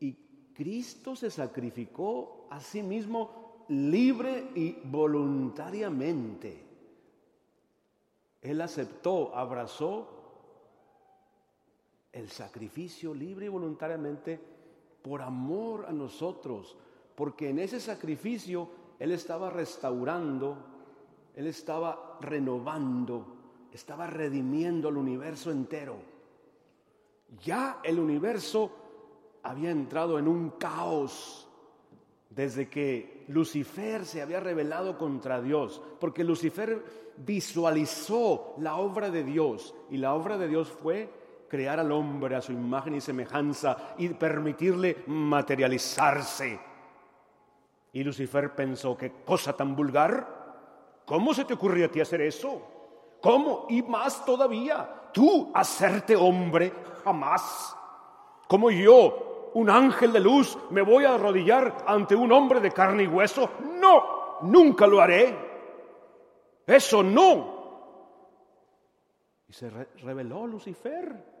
Y 0.00 0.14
Cristo 0.54 1.14
se 1.14 1.30
sacrificó 1.30 2.46
a 2.50 2.60
sí 2.60 2.82
mismo 2.82 3.64
libre 3.68 4.50
y 4.54 4.72
voluntariamente. 4.84 6.71
Él 8.42 8.60
aceptó, 8.60 9.34
abrazó 9.34 10.08
el 12.12 12.28
sacrificio 12.28 13.14
libre 13.14 13.46
y 13.46 13.48
voluntariamente 13.48 14.40
por 15.00 15.22
amor 15.22 15.86
a 15.86 15.92
nosotros, 15.92 16.76
porque 17.14 17.50
en 17.50 17.60
ese 17.60 17.80
sacrificio 17.80 18.68
Él 18.98 19.12
estaba 19.12 19.48
restaurando, 19.48 20.56
Él 21.36 21.46
estaba 21.46 22.18
renovando, 22.20 23.36
estaba 23.72 24.08
redimiendo 24.08 24.88
al 24.88 24.96
universo 24.96 25.50
entero. 25.50 25.96
Ya 27.42 27.80
el 27.84 27.98
universo 27.98 28.70
había 29.44 29.70
entrado 29.70 30.18
en 30.18 30.28
un 30.28 30.50
caos 30.50 31.48
desde 32.34 32.68
que 32.68 33.24
Lucifer 33.28 34.04
se 34.06 34.22
había 34.22 34.40
rebelado 34.40 34.96
contra 34.96 35.40
Dios, 35.42 35.82
porque 36.00 36.24
Lucifer 36.24 36.82
visualizó 37.16 38.54
la 38.58 38.76
obra 38.76 39.10
de 39.10 39.22
Dios 39.22 39.74
y 39.90 39.98
la 39.98 40.14
obra 40.14 40.38
de 40.38 40.48
Dios 40.48 40.68
fue 40.68 41.10
crear 41.48 41.78
al 41.78 41.92
hombre 41.92 42.34
a 42.34 42.40
su 42.40 42.52
imagen 42.52 42.94
y 42.94 43.00
semejanza 43.00 43.94
y 43.98 44.08
permitirle 44.08 45.04
materializarse. 45.06 46.58
Y 47.92 48.02
Lucifer 48.02 48.54
pensó, 48.54 48.96
qué 48.96 49.12
cosa 49.24 49.52
tan 49.52 49.76
vulgar. 49.76 51.02
¿Cómo 51.04 51.34
se 51.34 51.44
te 51.44 51.52
ocurrió 51.52 51.84
a 51.84 51.88
ti 51.90 52.00
hacer 52.00 52.22
eso? 52.22 52.62
¿Cómo? 53.20 53.66
Y 53.68 53.82
más 53.82 54.24
todavía, 54.24 55.10
tú 55.12 55.52
hacerte 55.54 56.16
hombre 56.16 56.72
jamás. 57.04 57.76
Como 58.48 58.70
yo, 58.70 59.31
un 59.54 59.70
ángel 59.70 60.12
de 60.12 60.20
luz, 60.20 60.58
me 60.70 60.82
voy 60.82 61.04
a 61.04 61.14
arrodillar 61.14 61.84
ante 61.86 62.14
un 62.14 62.32
hombre 62.32 62.60
de 62.60 62.72
carne 62.72 63.04
y 63.04 63.06
hueso. 63.06 63.50
No, 63.60 64.38
nunca 64.42 64.86
lo 64.86 65.00
haré. 65.00 65.36
Eso 66.66 67.02
no. 67.02 67.62
Y 69.48 69.52
se 69.52 69.70
reveló 69.70 70.46
Lucifer. 70.46 71.32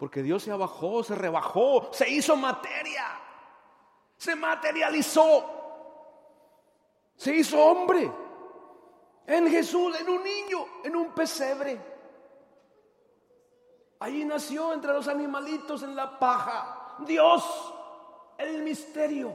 Porque 0.00 0.22
Dios 0.22 0.44
se 0.44 0.50
abajó, 0.50 1.02
se 1.02 1.14
rebajó, 1.14 1.90
se 1.92 2.08
hizo 2.08 2.34
materia, 2.34 3.04
se 4.16 4.34
materializó, 4.34 5.44
se 7.16 7.36
hizo 7.36 7.62
hombre 7.62 8.10
en 9.26 9.50
Jesús, 9.50 10.00
en 10.00 10.08
un 10.08 10.24
niño, 10.24 10.64
en 10.84 10.96
un 10.96 11.12
pesebre. 11.12 11.78
Allí 13.98 14.24
nació 14.24 14.72
entre 14.72 14.94
los 14.94 15.06
animalitos 15.06 15.82
en 15.82 15.94
la 15.94 16.18
paja. 16.18 16.79
Dios, 17.06 17.74
el 18.38 18.62
misterio, 18.62 19.32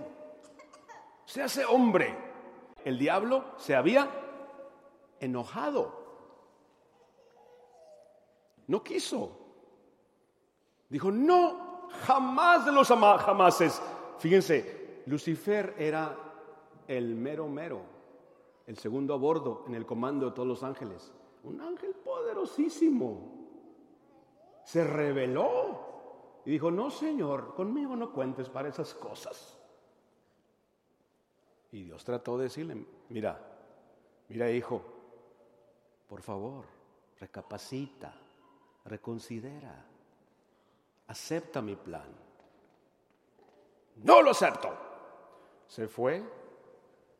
se 1.25 1.41
hace 1.41 1.65
hombre. 1.65 2.15
El 2.83 2.99
diablo 2.99 3.45
se 3.57 3.75
había 3.75 4.09
enojado. 5.19 6.05
No 8.67 8.83
quiso. 8.83 9.31
Dijo, 10.89 11.11
no, 11.11 11.89
jamás 12.05 12.65
de 12.65 12.71
los 12.71 12.87
jamases. 12.87 13.81
Fíjense, 14.19 15.01
Lucifer 15.07 15.75
era 15.77 16.15
el 16.87 17.15
mero 17.15 17.47
mero, 17.47 17.81
el 18.67 18.77
segundo 18.77 19.13
a 19.13 19.17
bordo 19.17 19.63
en 19.67 19.75
el 19.75 19.85
comando 19.85 20.27
de 20.27 20.31
todos 20.31 20.47
los 20.47 20.63
ángeles. 20.63 21.11
Un 21.43 21.61
ángel 21.61 21.91
poderosísimo. 21.95 23.31
Se 24.63 24.83
rebeló 24.83 25.94
y 26.45 26.51
dijo, 26.51 26.71
no, 26.71 26.89
Señor, 26.91 27.55
conmigo 27.55 27.95
no 27.95 28.11
cuentes 28.11 28.49
para 28.49 28.69
esas 28.69 28.93
cosas. 28.93 29.57
Y 31.71 31.83
Dios 31.83 32.03
trató 32.03 32.37
de 32.37 32.43
decirle, 32.43 32.85
mira, 33.09 33.39
mira 34.29 34.49
hijo, 34.51 34.81
por 36.07 36.21
favor, 36.21 36.65
recapacita, 37.19 38.13
reconsidera 38.85 39.85
acepta 41.07 41.61
mi 41.61 41.75
plan. 41.75 42.07
No 44.03 44.21
lo 44.21 44.31
acepto. 44.31 44.69
Se 45.67 45.87
fue, 45.87 46.23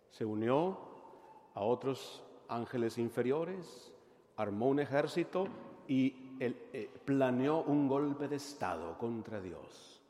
se 0.10 0.26
unió 0.26 0.78
a 1.54 1.62
otros 1.62 2.24
ángeles 2.48 2.98
inferiores, 2.98 3.94
armó 4.36 4.68
un 4.68 4.80
ejército 4.80 5.48
y 5.88 6.25
eh, 6.40 6.90
planeó 7.06 7.64
un 7.64 7.88
golpe 7.88 8.28
de 8.28 8.38
Estado 8.38 8.98
contra 8.98 9.40
Dios. 9.40 10.02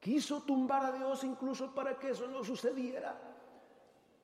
Quiso 0.00 0.42
tumbar 0.42 0.84
a 0.84 0.92
Dios 0.92 1.24
incluso 1.24 1.74
para 1.74 1.98
que 1.98 2.10
eso 2.10 2.26
no 2.28 2.44
sucediera. 2.44 3.18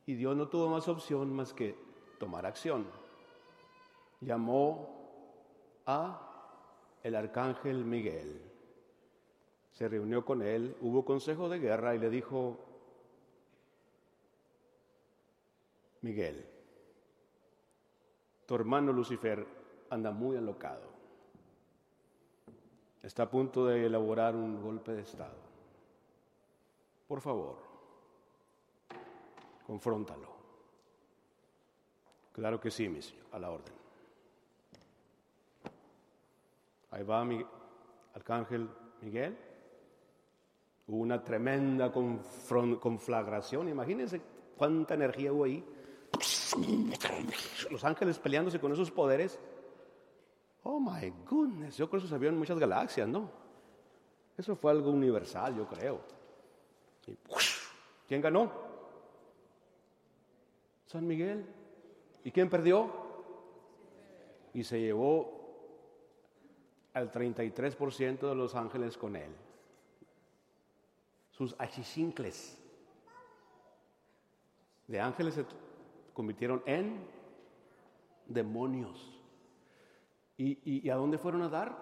Y 0.06 0.14
Dios 0.14 0.36
no 0.36 0.48
tuvo 0.48 0.68
más 0.68 0.88
opción 0.88 1.34
más 1.34 1.52
que 1.52 1.74
tomar 2.18 2.46
acción. 2.46 2.86
Llamó 4.20 5.82
a 5.86 6.26
el 7.02 7.14
arcángel 7.14 7.84
Miguel 7.84 8.50
se 9.80 9.88
reunió 9.88 10.26
con 10.26 10.42
él, 10.42 10.76
hubo 10.82 11.06
consejo 11.06 11.48
de 11.48 11.58
guerra 11.58 11.94
y 11.94 11.98
le 11.98 12.10
dijo, 12.10 12.58
Miguel, 16.02 16.46
tu 18.44 18.54
hermano 18.56 18.92
Lucifer 18.92 19.46
anda 19.88 20.10
muy 20.10 20.36
alocado. 20.36 20.89
Está 23.02 23.24
a 23.24 23.30
punto 23.30 23.66
de 23.66 23.86
elaborar 23.86 24.36
un 24.36 24.62
golpe 24.62 24.92
de 24.92 25.02
Estado. 25.02 25.36
Por 27.08 27.20
favor, 27.20 27.56
confróntalo. 29.66 30.28
Claro 32.32 32.60
que 32.60 32.70
sí, 32.70 32.88
mi 32.88 33.02
señor, 33.02 33.26
a 33.32 33.38
la 33.38 33.50
orden. 33.50 33.74
Ahí 36.90 37.02
va 37.02 37.24
mi 37.24 37.44
arcángel 38.14 38.68
Miguel 39.00 39.36
Hubo 40.90 41.02
una 41.02 41.22
tremenda 41.22 41.92
conflagración. 41.92 43.68
Imagínense 43.68 44.20
cuánta 44.56 44.94
energía 44.94 45.32
hubo 45.32 45.44
ahí. 45.44 45.64
Los 47.70 47.84
ángeles 47.84 48.18
peleándose 48.18 48.58
con 48.58 48.72
esos 48.72 48.90
poderes. 48.90 49.38
Oh 50.62 50.78
my 50.78 51.12
goodness. 51.28 51.76
Yo 51.76 51.88
creo 51.88 52.00
que 52.00 52.06
eso 52.06 52.14
se 52.14 52.18
vio 52.18 52.28
en 52.28 52.38
muchas 52.38 52.58
galaxias, 52.58 53.08
¿no? 53.08 53.30
Eso 54.36 54.56
fue 54.56 54.70
algo 54.70 54.90
universal, 54.90 55.56
yo 55.56 55.66
creo. 55.66 56.00
¿Quién 58.06 58.20
ganó? 58.20 58.50
San 60.86 61.06
Miguel. 61.06 61.46
¿Y 62.24 62.30
quién 62.30 62.48
perdió? 62.48 62.90
Y 64.54 64.64
se 64.64 64.80
llevó 64.80 65.38
al 66.92 67.10
33% 67.10 68.28
de 68.28 68.34
los 68.34 68.54
ángeles 68.54 68.96
con 68.96 69.16
él 69.16 69.30
sus 71.40 71.56
achichincles 71.58 72.58
de 74.86 75.00
ángeles 75.00 75.32
se 75.36 75.46
convirtieron 76.12 76.62
en 76.66 77.00
demonios. 78.26 79.19
¿Y, 80.42 80.88
a 80.88 80.94
dónde 80.94 81.18
fueron 81.18 81.42
a 81.42 81.48
dar? 81.50 81.76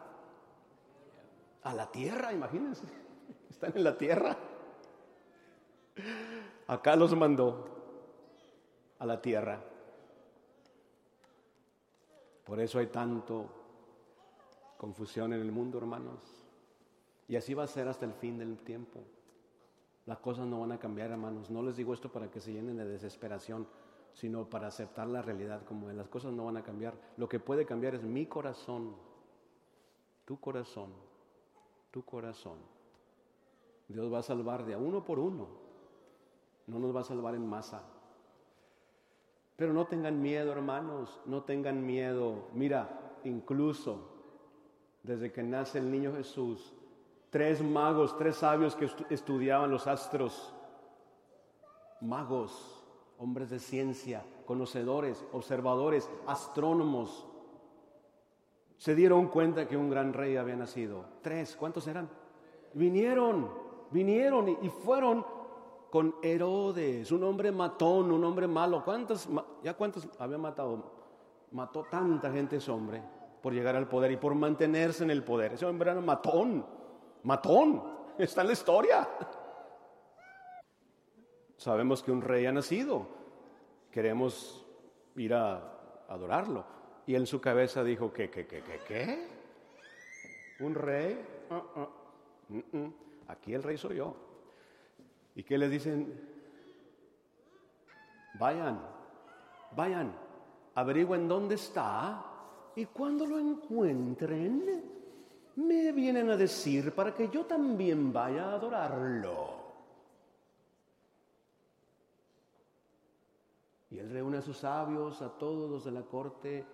A 1.63 1.73
la 1.75 1.91
tierra, 1.93 2.33
imagínense. 2.33 2.87
Están 3.51 3.73
en 3.77 3.85
la 3.85 3.97
tierra. 3.97 4.37
Acá 6.67 6.97
los 6.97 7.15
mandó 7.15 7.67
a 8.99 9.07
la 9.07 9.23
tierra. 9.23 9.61
Por 12.45 12.61
eso 12.61 12.79
hay 12.79 12.89
tanto 12.89 13.55
Confusión 14.77 15.33
en 15.33 15.41
el 15.41 15.51
mundo, 15.51 15.79
hermanos. 15.79 16.21
Y 17.27 17.35
así 17.35 17.53
va 17.53 17.65
a 17.65 17.67
ser 17.67 17.89
hasta 17.89 18.07
el 18.07 18.13
fin 18.13 18.39
del 18.39 18.59
tiempo. 18.59 19.01
Las 20.07 20.19
cosas 20.19 20.47
no 20.47 20.61
van 20.61 20.71
a 20.71 20.79
cambiar, 20.79 21.11
hermanos. 21.11 21.51
No 21.51 21.63
les 21.63 21.77
digo 21.77 21.93
esto 21.93 22.13
para 22.13 22.31
que 22.31 22.41
se 22.41 22.53
llenen 22.53 22.77
de 22.77 22.85
desesperación, 22.85 23.67
sino 24.19 24.51
para 24.51 24.67
aceptar 24.67 25.07
la 25.07 25.23
realidad 25.23 25.63
como 25.65 25.91
es. 25.91 25.97
Las 25.97 26.09
cosas 26.09 26.33
no 26.33 26.47
van 26.47 26.57
a 26.57 26.65
cambiar. 26.65 26.95
Lo 27.17 27.29
que 27.29 27.39
puede 27.39 27.65
cambiar 27.65 27.95
es 27.95 28.03
mi 28.03 28.27
corazón, 28.27 28.97
tu 30.25 30.41
corazón, 30.41 30.91
tu 31.93 32.05
corazón. 32.05 32.59
Dios 33.87 34.13
va 34.13 34.19
a 34.19 34.23
salvar 34.25 34.67
de 34.67 34.75
a 34.75 34.79
uno 34.79 35.05
por 35.05 35.21
uno. 35.21 35.47
No 36.67 36.81
nos 36.81 36.95
va 36.95 37.03
a 37.03 37.05
salvar 37.05 37.37
en 37.37 37.47
masa. 37.47 37.83
Pero 39.55 39.73
no 39.73 39.87
tengan 39.87 40.21
miedo, 40.21 40.51
hermanos, 40.51 41.21
no 41.25 41.45
tengan 41.45 41.87
miedo. 41.87 42.49
Mira, 42.55 43.21
incluso 43.23 44.01
desde 45.05 45.31
que 45.31 45.45
nace 45.45 45.79
el 45.79 45.93
niño 45.93 46.13
Jesús, 46.17 46.75
tres 47.31 47.63
magos, 47.63 48.17
tres 48.19 48.35
sabios 48.35 48.75
que 48.75 48.91
estudiaban 49.11 49.71
los 49.71 49.87
astros, 49.87 50.53
magos, 52.01 52.78
hombres 53.19 53.51
de 53.51 53.59
ciencia, 53.59 54.25
conocedores, 54.47 55.25
observadores, 55.33 56.09
astrónomos, 56.27 57.27
se 58.79 58.95
dieron 58.95 59.27
cuenta 59.27 59.67
que 59.67 59.77
un 59.77 59.91
gran 59.91 60.13
rey 60.13 60.37
había 60.37 60.55
nacido. 60.55 61.05
Tres, 61.21 61.57
¿cuántos 61.57 61.87
eran? 61.89 62.09
Vinieron, 62.75 63.51
vinieron 63.91 64.49
y, 64.49 64.69
fueron 64.69 65.27
con 65.91 66.15
Herodes, 66.23 67.11
un 67.11 67.25
hombre 67.25 67.51
matón, 67.51 68.13
un 68.13 68.23
hombre 68.23 68.47
malo. 68.47 68.85
¿Cuántos, 68.85 69.29
ya 69.65 69.75
cuántos 69.75 70.09
había 70.21 70.39
matado? 70.39 70.93
Mató 71.51 71.85
tanta 71.91 72.31
gente 72.31 72.57
ese 72.57 72.71
hombre 72.71 73.03
por 73.43 73.53
llegar 73.53 73.75
al 73.75 73.89
poder 73.89 74.13
y 74.13 74.17
por 74.17 74.35
mantenerse 74.37 75.03
en 75.03 75.11
el 75.11 75.25
poder. 75.25 75.55
Ese 75.55 75.67
hombre 75.67 75.91
era 75.91 76.01
matón, 76.01 76.65
matón, 77.25 77.83
está 78.19 78.43
en 78.43 78.47
la 78.47 78.53
historia. 78.53 79.09
Sabemos 81.59 82.05
que 82.05 82.13
un 82.13 82.23
rey 82.23 82.47
ha 82.47 82.53
nacido, 82.53 83.09
queremos 83.91 84.65
ir 85.17 85.35
a 85.35 86.05
adorarlo. 86.09 86.65
Y 87.05 87.17
en 87.17 87.27
su 87.27 87.41
cabeza 87.41 87.83
dijo, 87.83 88.13
¿qué, 88.13 88.31
qué, 88.31 88.47
qué, 88.47 88.63
qué, 88.63 88.81
qué? 88.87 89.29
¿Un 90.61 90.75
rey? 90.75 91.21
Uh, 91.51 92.79
uh. 92.79 92.93
Aquí 93.27 93.55
el 93.55 93.63
rey 93.65 93.77
soy 93.77 93.97
yo. 93.97 94.15
¿Y 95.35 95.43
qué 95.43 95.59
le 95.59 95.69
dicen? 95.69 96.15
Vayan, 98.39 98.81
vayan, 99.75 100.15
averigüen 100.77 101.27
dónde 101.27 101.57
está 101.57 102.25
y 102.77 102.87
cuando 102.87 103.27
lo 103.27 103.37
encuentren, 103.37 104.85
me 105.57 105.91
vienen 105.91 106.31
a 106.31 106.37
decir 106.37 106.93
para 106.93 107.13
que 107.13 107.29
yo 107.29 107.47
también 107.47 108.13
vaya 108.13 108.51
a 108.51 108.55
adorarlo. 108.55 109.59
Y 113.91 113.98
él 113.98 113.98
reúne 114.09 114.39
a 114.39 114.43
sus 114.43 114.59
sabios, 114.59 115.23
a 115.23 115.31
todos 115.31 115.71
los 115.71 115.85
de 115.85 115.93
la 115.93 116.03
corte. 116.03 116.65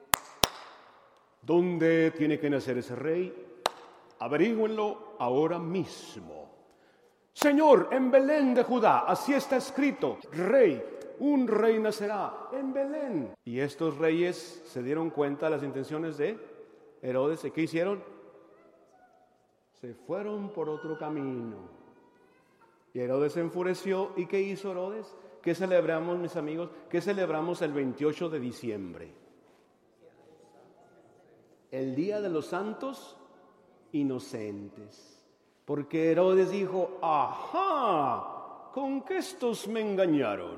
¿Dónde 1.43 2.11
tiene 2.13 2.39
que 2.39 2.49
nacer 2.49 2.79
ese 2.79 2.97
rey? 2.97 3.33
Averígüenlo 4.21 5.17
ahora 5.19 5.59
mismo. 5.59 6.51
Señor, 7.33 7.89
en 7.91 8.11
Belén 8.11 8.55
de 8.55 8.63
Judá, 8.63 9.01
así 9.01 9.35
está 9.35 9.57
escrito, 9.57 10.19
rey 10.33 10.83
un 11.19 11.47
rey 11.47 11.79
nacerá 11.79 12.49
en 12.53 12.73
Belén. 12.73 13.35
Y 13.45 13.61
estos 13.61 13.99
reyes 13.99 14.63
se 14.67 14.83
dieron 14.83 15.11
cuenta 15.11 15.47
de 15.47 15.53
las 15.53 15.63
intenciones 15.63 16.17
de 16.17 16.39
Herodes. 17.03 17.45
¿Y 17.45 17.51
qué 17.51 17.63
hicieron? 17.63 18.03
Se 19.81 19.95
fueron 19.95 20.51
por 20.51 20.69
otro 20.69 20.99
camino. 20.99 21.57
Y 22.93 23.01
Herodes 23.01 23.33
se 23.33 23.41
enfureció. 23.41 24.13
¿Y 24.17 24.27
qué 24.27 24.41
hizo 24.41 24.71
Herodes? 24.71 25.15
¿Qué 25.45 25.55
celebramos, 25.55 26.17
mis 26.19 26.37
amigos? 26.37 26.71
¿Qué 26.89 27.03
celebramos 27.03 27.61
el 27.61 27.75
28 27.75 28.31
de 28.31 28.41
diciembre? 28.41 29.15
El 31.71 31.95
Día 31.95 32.23
de 32.23 32.31
los 32.31 32.47
Santos 32.47 33.19
Inocentes. 33.93 35.23
Porque 35.67 36.13
Herodes 36.13 36.51
dijo, 36.51 36.99
ajá, 37.03 38.71
con 38.73 39.03
que 39.03 39.19
estos 39.19 39.69
me 39.69 39.83
engañaron. 39.83 40.57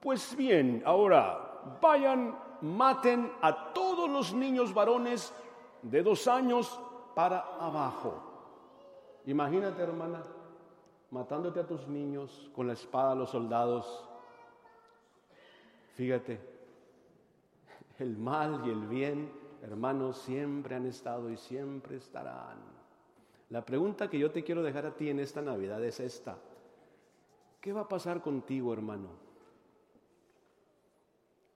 Pues 0.00 0.36
bien, 0.36 0.82
ahora 0.84 1.78
vayan, 1.80 2.38
maten 2.60 3.32
a 3.40 3.72
todos 3.72 4.10
los 4.10 4.34
niños 4.34 4.74
varones 4.74 5.32
de 5.80 6.02
dos 6.02 6.28
años 6.28 6.78
para 7.14 7.38
abajo. 7.58 8.22
Imagínate, 9.24 9.80
hermana, 9.80 10.22
matándote 11.10 11.60
a 11.60 11.66
tus 11.66 11.88
niños 11.88 12.50
con 12.54 12.66
la 12.66 12.74
espada 12.74 13.12
a 13.12 13.14
los 13.14 13.30
soldados. 13.30 14.09
Fíjate, 16.00 16.40
el 17.98 18.16
mal 18.16 18.62
y 18.64 18.70
el 18.70 18.86
bien, 18.86 19.30
hermanos, 19.60 20.16
siempre 20.16 20.74
han 20.74 20.86
estado 20.86 21.28
y 21.28 21.36
siempre 21.36 21.98
estarán. 21.98 22.56
La 23.50 23.66
pregunta 23.66 24.08
que 24.08 24.18
yo 24.18 24.30
te 24.30 24.42
quiero 24.42 24.62
dejar 24.62 24.86
a 24.86 24.96
ti 24.96 25.10
en 25.10 25.20
esta 25.20 25.42
Navidad 25.42 25.84
es 25.84 26.00
esta. 26.00 26.38
¿Qué 27.60 27.74
va 27.74 27.82
a 27.82 27.88
pasar 27.88 28.22
contigo, 28.22 28.72
hermano? 28.72 29.10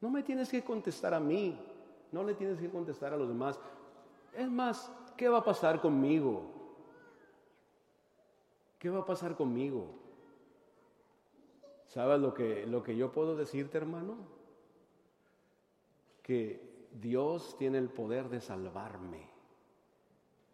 No 0.03 0.11
me 0.11 0.23
tienes 0.23 0.51
que 0.51 0.63
contestar 0.63 1.15
a 1.15 1.21
mí, 1.21 1.59
no 2.13 2.23
le 2.23 2.35
tienes 2.35 2.59
que 2.59 2.69
contestar 2.69 3.15
a 3.15 3.17
los 3.17 3.29
demás. 3.29 3.59
Es 4.35 4.51
más, 4.51 4.93
¿qué 5.17 5.31
va 5.31 5.39
a 5.39 5.45
pasar 5.45 5.81
conmigo? 5.81 6.43
¿Qué 8.79 8.91
va 8.91 8.99
a 8.99 9.07
pasar 9.07 9.37
conmigo? 9.37 10.05
¿Sabes 11.95 12.21
lo 12.21 12.35
que, 12.35 12.67
lo 12.67 12.83
que 12.83 12.97
yo 12.97 13.13
puedo 13.13 13.37
decirte, 13.37 13.79
hermano? 13.79 14.34
Que 16.25 16.89
Dios 16.91 17.55
tiene 17.57 17.79
el 17.79 17.89
poder 17.89 18.29
de 18.29 18.41
salvarme. 18.41 19.31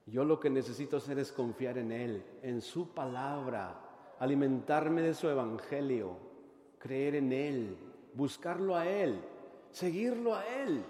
Yo 0.05 0.25
lo 0.25 0.39
que 0.39 0.51
necesito 0.51 0.99
hacer 0.99 1.19
es 1.19 1.33
confiar 1.33 1.79
en 1.79 1.93
Él, 1.93 2.23
en 2.43 2.61
su 2.61 2.93
palabra, 2.93 3.81
alimentarme 4.19 5.01
de 5.01 5.15
su 5.15 5.31
evangelio, 5.31 6.19
creer 6.79 7.15
en 7.15 7.33
Él, 7.33 7.79
buscarlo 8.15 8.77
a 8.77 8.87
Él 8.87 9.23
seguirlo 9.71 10.35
a 10.35 10.47
Él. 10.47 10.85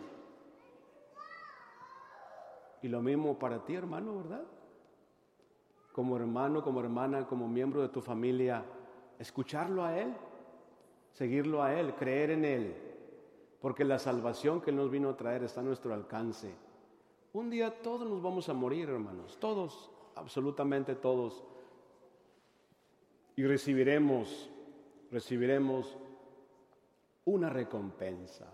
Y 2.83 2.89
lo 2.89 3.03
mismo 3.03 3.39
para 3.39 3.65
ti, 3.65 3.75
hermano, 3.75 4.17
¿verdad? 4.17 4.43
Como 5.93 6.17
hermano, 6.17 6.63
como 6.63 6.81
hermana, 6.81 7.27
como 7.27 7.47
miembro 7.47 7.83
de 7.83 7.89
tu 7.89 8.01
familia, 8.01 8.65
escucharlo 9.19 9.85
a 9.85 9.99
Él, 9.99 10.15
seguirlo 11.13 11.63
a 11.63 11.75
Él, 11.75 11.95
creer 11.95 12.31
en 12.31 12.45
Él, 12.45 12.77
porque 13.61 13.85
la 13.85 13.99
salvación 13.99 14.61
que 14.61 14.71
Él 14.71 14.77
nos 14.77 14.91
vino 14.91 15.11
a 15.11 15.17
traer 15.17 15.45
está 15.45 15.61
a 15.61 15.65
nuestro 15.65 15.95
alcance. 15.95 16.55
Un 17.33 17.51
día 17.51 17.83
todos 17.83 18.09
nos 18.09 18.23
vamos 18.23 18.49
a 18.49 18.55
morir, 18.55 18.89
hermanos, 18.89 19.39
todos, 19.39 19.91
absolutamente 20.17 20.95
todos. 20.95 21.45
Y 23.37 23.45
recibiremos, 23.45 24.51
recibiremos 25.11 25.97
una 27.25 27.51
recompensa 27.51 28.53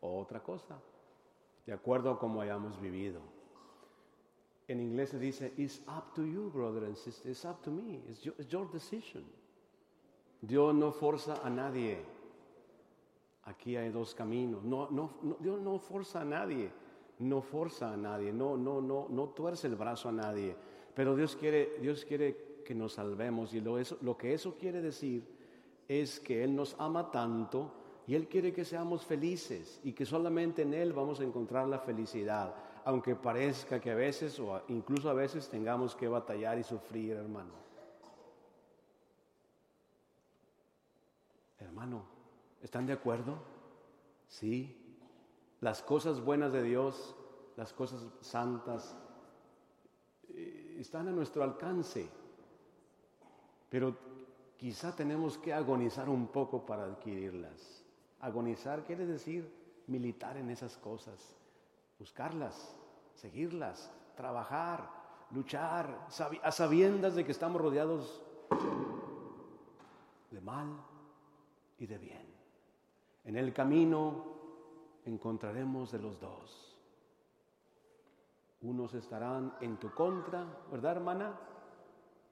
otra 0.00 0.42
cosa, 0.42 0.80
de 1.66 1.72
acuerdo 1.72 2.10
a 2.10 2.18
cómo 2.18 2.40
hayamos 2.40 2.80
vivido. 2.80 3.20
En 4.68 4.80
inglés 4.80 5.10
se 5.10 5.18
dice, 5.18 5.52
it's 5.56 5.80
up 5.88 6.14
to 6.14 6.24
you, 6.24 6.50
brother 6.50 6.84
and 6.84 6.96
sister, 6.96 7.30
it's 7.30 7.44
up 7.44 7.60
to 7.62 7.70
me, 7.70 8.00
it's 8.08 8.22
your, 8.22 8.70
decision. 8.70 9.24
Dios 10.40 10.74
no 10.74 10.92
forza 10.92 11.40
a 11.44 11.50
nadie. 11.50 11.98
Aquí 13.50 13.76
hay 13.76 13.90
dos 13.90 14.14
caminos. 14.14 14.62
No, 14.62 14.88
Dios 15.40 15.60
no 15.60 15.78
forza 15.80 16.20
a 16.20 16.24
nadie. 16.24 16.70
No 17.18 17.42
forza 17.42 17.92
a 17.92 17.96
nadie. 17.96 18.32
No, 18.32 18.56
no, 18.56 18.80
no, 18.80 19.08
no 19.10 19.28
tuerce 19.30 19.66
el 19.66 19.74
brazo 19.74 20.08
a 20.08 20.12
nadie. 20.12 20.54
Pero 20.94 21.16
Dios 21.16 21.34
quiere, 21.34 21.78
Dios 21.80 22.04
quiere 22.04 22.62
que 22.64 22.74
nos 22.76 22.92
salvemos. 22.92 23.52
Y 23.52 23.60
lo, 23.60 23.78
eso, 23.78 23.98
lo 24.02 24.16
que 24.16 24.34
eso 24.34 24.56
quiere 24.56 24.80
decir 24.80 25.26
es 25.88 26.20
que 26.20 26.44
Él 26.44 26.54
nos 26.54 26.76
ama 26.78 27.10
tanto 27.10 27.72
y 28.06 28.14
Él 28.14 28.28
quiere 28.28 28.52
que 28.52 28.64
seamos 28.64 29.04
felices 29.04 29.80
y 29.82 29.92
que 29.92 30.06
solamente 30.06 30.62
en 30.62 30.72
Él 30.72 30.92
vamos 30.92 31.18
a 31.18 31.24
encontrar 31.24 31.66
la 31.66 31.80
felicidad, 31.80 32.54
aunque 32.84 33.16
parezca 33.16 33.80
que 33.80 33.90
a 33.90 33.96
veces 33.96 34.38
o 34.38 34.62
incluso 34.68 35.10
a 35.10 35.14
veces 35.14 35.48
tengamos 35.48 35.96
que 35.96 36.06
batallar 36.06 36.56
y 36.56 36.62
sufrir, 36.62 37.16
hermano. 37.16 37.52
Hermano, 41.58 42.19
¿están 42.62 42.86
de 42.86 42.92
acuerdo? 42.92 43.38
Sí. 44.28 44.76
Las 45.60 45.82
cosas 45.82 46.20
buenas 46.20 46.52
de 46.52 46.62
Dios, 46.62 47.14
las 47.56 47.72
cosas 47.72 48.06
santas, 48.20 48.96
eh, 50.28 50.76
están 50.78 51.08
a 51.08 51.12
nuestro 51.12 51.42
alcance. 51.42 52.08
Pero 53.68 53.96
quizá 54.56 54.94
tenemos 54.94 55.38
que 55.38 55.52
agonizar 55.52 56.08
un 56.08 56.28
poco 56.28 56.64
para 56.64 56.84
adquirirlas. 56.84 57.84
Agonizar 58.20 58.84
quiere 58.84 59.06
decir 59.06 59.50
militar 59.86 60.36
en 60.36 60.50
esas 60.50 60.76
cosas, 60.76 61.36
buscarlas, 61.98 62.76
seguirlas, 63.14 63.90
trabajar, 64.16 64.88
luchar, 65.30 66.06
a 66.42 66.52
sabiendas 66.52 67.14
de 67.14 67.24
que 67.24 67.32
estamos 67.32 67.60
rodeados 67.60 68.22
de 70.30 70.40
mal 70.40 70.68
y 71.78 71.86
de 71.86 71.98
bien. 71.98 72.29
En 73.24 73.36
el 73.36 73.52
camino 73.52 74.24
encontraremos 75.04 75.92
de 75.92 75.98
los 75.98 76.20
dos. 76.20 76.78
Unos 78.62 78.94
estarán 78.94 79.54
en 79.60 79.78
tu 79.78 79.90
contra, 79.90 80.44
¿verdad, 80.70 80.96
hermana? 80.96 81.38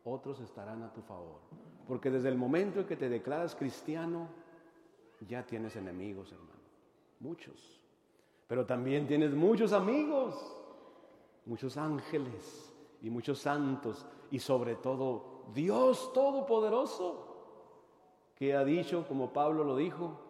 Otros 0.04 0.40
estarán 0.40 0.82
a 0.82 0.92
tu 0.92 1.00
favor. 1.02 1.40
Porque 1.86 2.10
desde 2.10 2.28
el 2.28 2.36
momento 2.36 2.80
en 2.80 2.86
que 2.86 2.96
te 2.96 3.08
declaras 3.08 3.54
cristiano, 3.54 4.28
ya 5.26 5.44
tienes 5.46 5.74
enemigos, 5.76 6.32
hermano. 6.32 6.60
Muchos. 7.20 7.80
Pero 8.46 8.66
también 8.66 9.06
tienes 9.06 9.34
muchos 9.34 9.72
amigos, 9.72 10.34
muchos 11.46 11.76
ángeles 11.76 12.72
y 13.02 13.10
muchos 13.10 13.38
santos 13.38 14.06
y 14.30 14.38
sobre 14.38 14.76
todo 14.76 15.44
Dios 15.54 16.12
Todopoderoso, 16.12 17.26
que 18.34 18.54
ha 18.54 18.64
dicho, 18.64 19.06
como 19.08 19.32
Pablo 19.32 19.64
lo 19.64 19.76
dijo, 19.76 20.27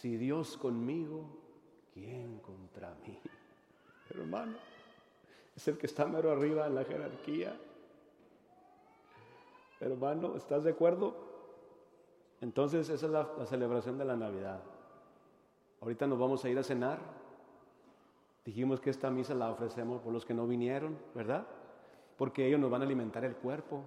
si 0.00 0.16
Dios 0.16 0.56
conmigo, 0.56 1.24
¿quién 1.92 2.38
contra 2.38 2.94
mí? 3.04 3.18
hermano, 4.10 4.56
es 5.56 5.66
el 5.66 5.76
que 5.76 5.86
está 5.86 6.06
mero 6.06 6.30
arriba 6.30 6.66
en 6.66 6.76
la 6.76 6.84
jerarquía. 6.84 7.58
Hermano, 9.80 10.36
¿estás 10.36 10.62
de 10.62 10.70
acuerdo? 10.70 11.16
Entonces 12.40 12.88
esa 12.88 13.06
es 13.06 13.12
la, 13.12 13.46
celebración 13.46 13.98
de 13.98 14.04
la 14.04 14.16
Navidad. 14.16 14.62
Ahorita 15.80 16.06
nos 16.06 16.18
vamos 16.18 16.44
a 16.44 16.48
ir 16.48 16.58
a 16.58 16.62
cenar. 16.62 17.00
Dijimos 18.44 18.80
que 18.80 18.90
esta 18.90 19.10
misa 19.10 19.34
la 19.34 19.50
ofrecemos 19.50 20.00
por 20.00 20.12
los 20.12 20.24
que 20.24 20.32
no 20.32 20.46
vinieron, 20.46 20.96
¿verdad? 21.14 21.44
Porque 22.16 22.46
ellos 22.46 22.60
nos 22.60 22.70
van 22.70 22.82
a 22.82 22.84
alimentar 22.84 23.24
el 23.24 23.34
cuerpo, 23.34 23.82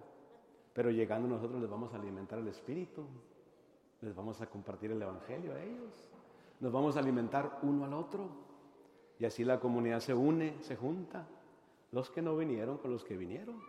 pero 0.73 0.91
llegando 0.91 1.29
nosotros 1.29 1.61
les 1.61 1.69
vamos 1.69 1.93
a 1.93 1.97
alimentar 1.97 2.37
el 2.37 2.49
espíritu, 2.49 3.05
les 4.01 4.15
vamos 4.15 4.41
a 4.41 4.47
compartir 4.47 4.91
el 4.91 5.01
evangelio 5.01 5.53
a 5.53 5.61
ellos, 5.61 6.09
nos 6.59 6.71
vamos 6.71 6.95
a 6.95 6.99
alimentar 6.99 7.59
uno 7.63 7.85
al 7.85 7.93
otro 7.93 8.29
y 9.19 9.25
así 9.25 9.43
la 9.43 9.59
comunidad 9.59 9.99
se 9.99 10.13
une, 10.13 10.55
se 10.61 10.75
junta, 10.75 11.27
los 11.91 12.09
que 12.09 12.21
no 12.21 12.35
vinieron 12.35 12.77
con 12.77 12.91
los 12.91 13.03
que 13.03 13.17
vinieron. 13.17 13.61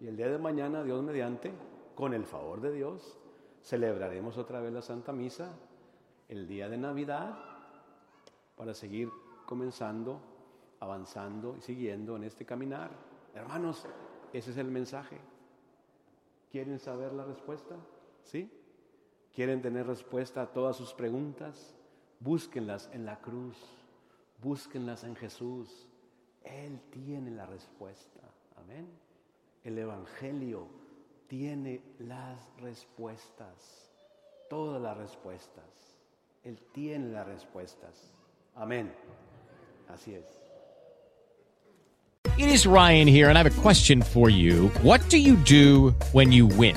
Y 0.00 0.08
el 0.08 0.16
día 0.16 0.28
de 0.28 0.38
mañana, 0.38 0.82
Dios 0.82 1.02
mediante, 1.02 1.52
con 1.94 2.14
el 2.14 2.24
favor 2.24 2.60
de 2.60 2.72
Dios, 2.72 3.18
celebraremos 3.62 4.36
otra 4.36 4.60
vez 4.60 4.72
la 4.72 4.82
Santa 4.82 5.12
Misa 5.12 5.54
el 6.28 6.48
día 6.48 6.68
de 6.68 6.78
Navidad 6.78 7.38
para 8.56 8.74
seguir 8.74 9.10
comenzando, 9.46 10.20
avanzando 10.80 11.56
y 11.56 11.60
siguiendo 11.60 12.16
en 12.16 12.24
este 12.24 12.44
caminar. 12.44 12.90
Hermanos, 13.34 13.86
ese 14.32 14.50
es 14.50 14.56
el 14.56 14.70
mensaje. 14.70 15.18
¿Quieren 16.50 16.78
saber 16.78 17.12
la 17.12 17.24
respuesta? 17.24 17.76
¿Sí? 18.24 18.50
¿Quieren 19.34 19.60
tener 19.60 19.86
respuesta 19.86 20.42
a 20.42 20.46
todas 20.46 20.76
sus 20.76 20.92
preguntas? 20.94 21.74
Búsquenlas 22.20 22.88
en 22.92 23.04
la 23.04 23.20
cruz, 23.20 23.56
búsquenlas 24.40 25.02
en 25.02 25.16
Jesús. 25.16 25.88
Él 26.44 26.80
tiene 26.90 27.32
la 27.32 27.44
respuesta. 27.46 28.20
Amén. 28.56 28.86
El 29.64 29.78
Evangelio 29.78 30.68
tiene 31.26 31.82
las 31.98 32.38
respuestas, 32.60 33.90
todas 34.48 34.80
las 34.80 34.96
respuestas. 34.96 35.64
Él 36.44 36.56
tiene 36.72 37.10
las 37.10 37.26
respuestas. 37.26 38.12
Amén. 38.54 38.92
Así 39.88 40.14
es. 40.14 40.24
It 42.36 42.48
is 42.48 42.66
Ryan 42.66 43.08
here, 43.08 43.28
and 43.28 43.36
I 43.36 43.42
have 43.42 43.58
a 43.58 43.62
question 43.62 44.02
for 44.02 44.28
you. 44.28 44.68
What 44.82 45.00
do 45.08 45.18
you 45.18 45.36
do 45.44 45.94
when 46.12 46.30
you 46.30 46.46
win? 46.46 46.76